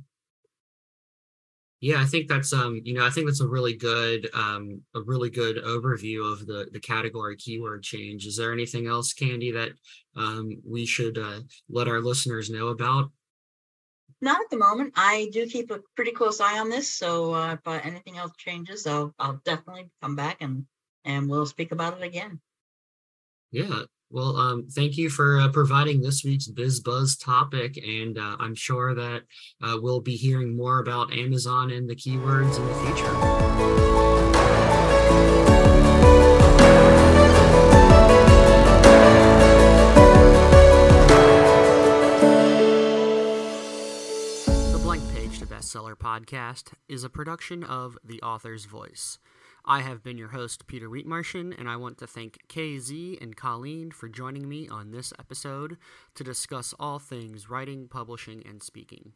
Yeah, 1.80 2.02
I 2.02 2.06
think 2.06 2.28
that's 2.28 2.52
um, 2.52 2.80
you 2.84 2.94
know, 2.94 3.06
I 3.06 3.10
think 3.10 3.26
that's 3.26 3.40
a 3.40 3.46
really 3.46 3.74
good 3.74 4.28
um 4.34 4.82
a 4.94 5.00
really 5.02 5.30
good 5.30 5.58
overview 5.58 6.30
of 6.30 6.44
the 6.46 6.68
the 6.72 6.80
category 6.80 7.36
keyword 7.36 7.84
change. 7.84 8.26
Is 8.26 8.36
there 8.36 8.52
anything 8.52 8.88
else, 8.88 9.12
Candy, 9.12 9.52
that 9.52 9.70
um 10.16 10.60
we 10.66 10.84
should 10.86 11.18
uh, 11.18 11.40
let 11.68 11.86
our 11.86 12.00
listeners 12.00 12.50
know 12.50 12.68
about? 12.68 13.10
Not 14.20 14.40
at 14.40 14.50
the 14.50 14.58
moment. 14.58 14.94
I 14.96 15.30
do 15.32 15.46
keep 15.46 15.70
a 15.70 15.80
pretty 15.94 16.10
close 16.10 16.40
eye 16.40 16.58
on 16.58 16.68
this, 16.68 16.92
so 16.92 17.34
uh, 17.34 17.52
if 17.52 17.60
uh, 17.64 17.80
anything 17.84 18.18
else 18.18 18.32
changes, 18.36 18.84
I'll 18.84 19.14
I'll 19.20 19.40
definitely 19.44 19.90
come 20.02 20.16
back 20.16 20.38
and 20.40 20.66
and 21.04 21.30
we'll 21.30 21.46
speak 21.46 21.70
about 21.70 21.96
it 21.96 22.02
again. 22.02 22.40
Yeah, 23.52 23.82
well, 24.10 24.36
um, 24.36 24.66
thank 24.70 24.96
you 24.96 25.10
for 25.10 25.38
uh, 25.38 25.48
providing 25.50 26.00
this 26.00 26.24
week's 26.24 26.48
Biz 26.48 26.80
Buzz 26.80 27.16
topic, 27.16 27.76
and 27.76 28.16
uh, 28.16 28.36
I'm 28.40 28.54
sure 28.54 28.94
that 28.94 29.22
uh, 29.62 29.76
we'll 29.80 30.00
be 30.00 30.16
hearing 30.16 30.56
more 30.56 30.78
about 30.78 31.12
Amazon 31.12 31.70
and 31.70 31.88
the 31.88 31.94
keywords 31.94 32.56
in 32.56 32.66
the 32.66 32.74
future. 32.74 33.12
The 44.72 44.78
Blank 44.78 45.02
Page 45.14 45.38
to 45.40 45.46
Bestseller 45.46 45.94
podcast 45.94 46.72
is 46.88 47.04
a 47.04 47.10
production 47.10 47.62
of 47.62 47.98
The 48.02 48.22
Author's 48.22 48.64
Voice. 48.64 49.18
I 49.70 49.82
have 49.82 50.02
been 50.02 50.16
your 50.16 50.28
host, 50.28 50.66
Peter 50.66 50.88
Wheatmartian, 50.88 51.54
and 51.58 51.68
I 51.68 51.76
want 51.76 51.98
to 51.98 52.06
thank 52.06 52.38
CaZ 52.48 53.20
and 53.20 53.36
Colleen 53.36 53.90
for 53.90 54.08
joining 54.08 54.48
me 54.48 54.66
on 54.66 54.92
this 54.92 55.12
episode 55.18 55.76
to 56.14 56.24
discuss 56.24 56.72
all 56.80 56.98
things 56.98 57.50
writing, 57.50 57.86
publishing, 57.86 58.42
and 58.48 58.62
speaking. 58.62 59.12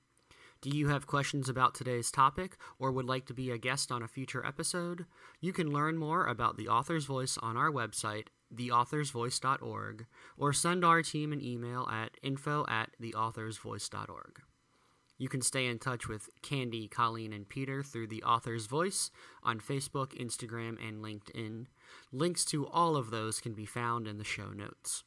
Do 0.60 0.68
you 0.68 0.88
have 0.88 1.06
questions 1.06 1.48
about 1.48 1.74
today's 1.74 2.10
topic 2.10 2.58
or 2.78 2.92
would 2.92 3.06
like 3.06 3.24
to 3.28 3.34
be 3.34 3.50
a 3.50 3.56
guest 3.56 3.90
on 3.90 4.02
a 4.02 4.08
future 4.08 4.44
episode? 4.44 5.06
You 5.40 5.54
can 5.54 5.72
learn 5.72 5.96
more 5.96 6.26
about 6.26 6.58
The 6.58 6.68
Author's 6.68 7.06
Voice 7.06 7.38
on 7.38 7.56
our 7.56 7.70
website, 7.70 8.26
theauthorsvoice.org, 8.54 10.04
or 10.36 10.52
send 10.52 10.84
our 10.84 11.00
team 11.00 11.32
an 11.32 11.42
email 11.42 11.88
at 11.90 12.18
info 12.22 12.66
at 12.68 12.90
theauthorsvoice.org. 13.00 14.42
You 15.22 15.28
can 15.28 15.40
stay 15.40 15.66
in 15.66 15.78
touch 15.78 16.08
with 16.08 16.28
Candy, 16.42 16.88
Colleen, 16.88 17.32
and 17.32 17.48
Peter 17.48 17.84
through 17.84 18.08
The 18.08 18.24
Author's 18.24 18.66
Voice 18.66 19.12
on 19.44 19.60
Facebook, 19.60 20.20
Instagram, 20.20 20.84
and 20.84 21.00
LinkedIn. 21.00 21.66
Links 22.10 22.44
to 22.46 22.66
all 22.66 22.96
of 22.96 23.12
those 23.12 23.38
can 23.38 23.52
be 23.52 23.64
found 23.64 24.08
in 24.08 24.18
the 24.18 24.24
show 24.24 24.48
notes. 24.48 25.04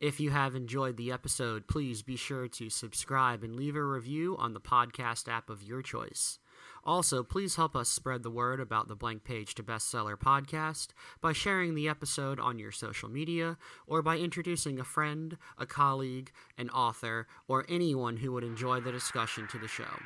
If 0.00 0.20
you 0.20 0.30
have 0.30 0.54
enjoyed 0.54 0.96
the 0.96 1.12
episode, 1.12 1.68
please 1.68 2.00
be 2.00 2.16
sure 2.16 2.48
to 2.48 2.70
subscribe 2.70 3.44
and 3.44 3.54
leave 3.54 3.76
a 3.76 3.84
review 3.84 4.38
on 4.38 4.54
the 4.54 4.58
podcast 4.58 5.28
app 5.28 5.50
of 5.50 5.62
your 5.62 5.82
choice. 5.82 6.38
Also, 6.84 7.22
please 7.22 7.56
help 7.56 7.76
us 7.76 7.88
spread 7.88 8.22
the 8.22 8.30
word 8.30 8.58
about 8.58 8.88
the 8.88 8.96
Blank 8.96 9.22
Page 9.22 9.54
to 9.54 9.62
Bestseller 9.62 10.16
podcast 10.16 10.88
by 11.20 11.32
sharing 11.32 11.74
the 11.74 11.88
episode 11.88 12.40
on 12.40 12.58
your 12.58 12.72
social 12.72 13.08
media 13.08 13.56
or 13.86 14.02
by 14.02 14.18
introducing 14.18 14.80
a 14.80 14.84
friend, 14.84 15.38
a 15.56 15.66
colleague, 15.66 16.32
an 16.58 16.70
author, 16.70 17.28
or 17.46 17.64
anyone 17.68 18.16
who 18.16 18.32
would 18.32 18.44
enjoy 18.44 18.80
the 18.80 18.90
discussion 18.90 19.46
to 19.48 19.58
the 19.58 19.68
show. 19.68 20.00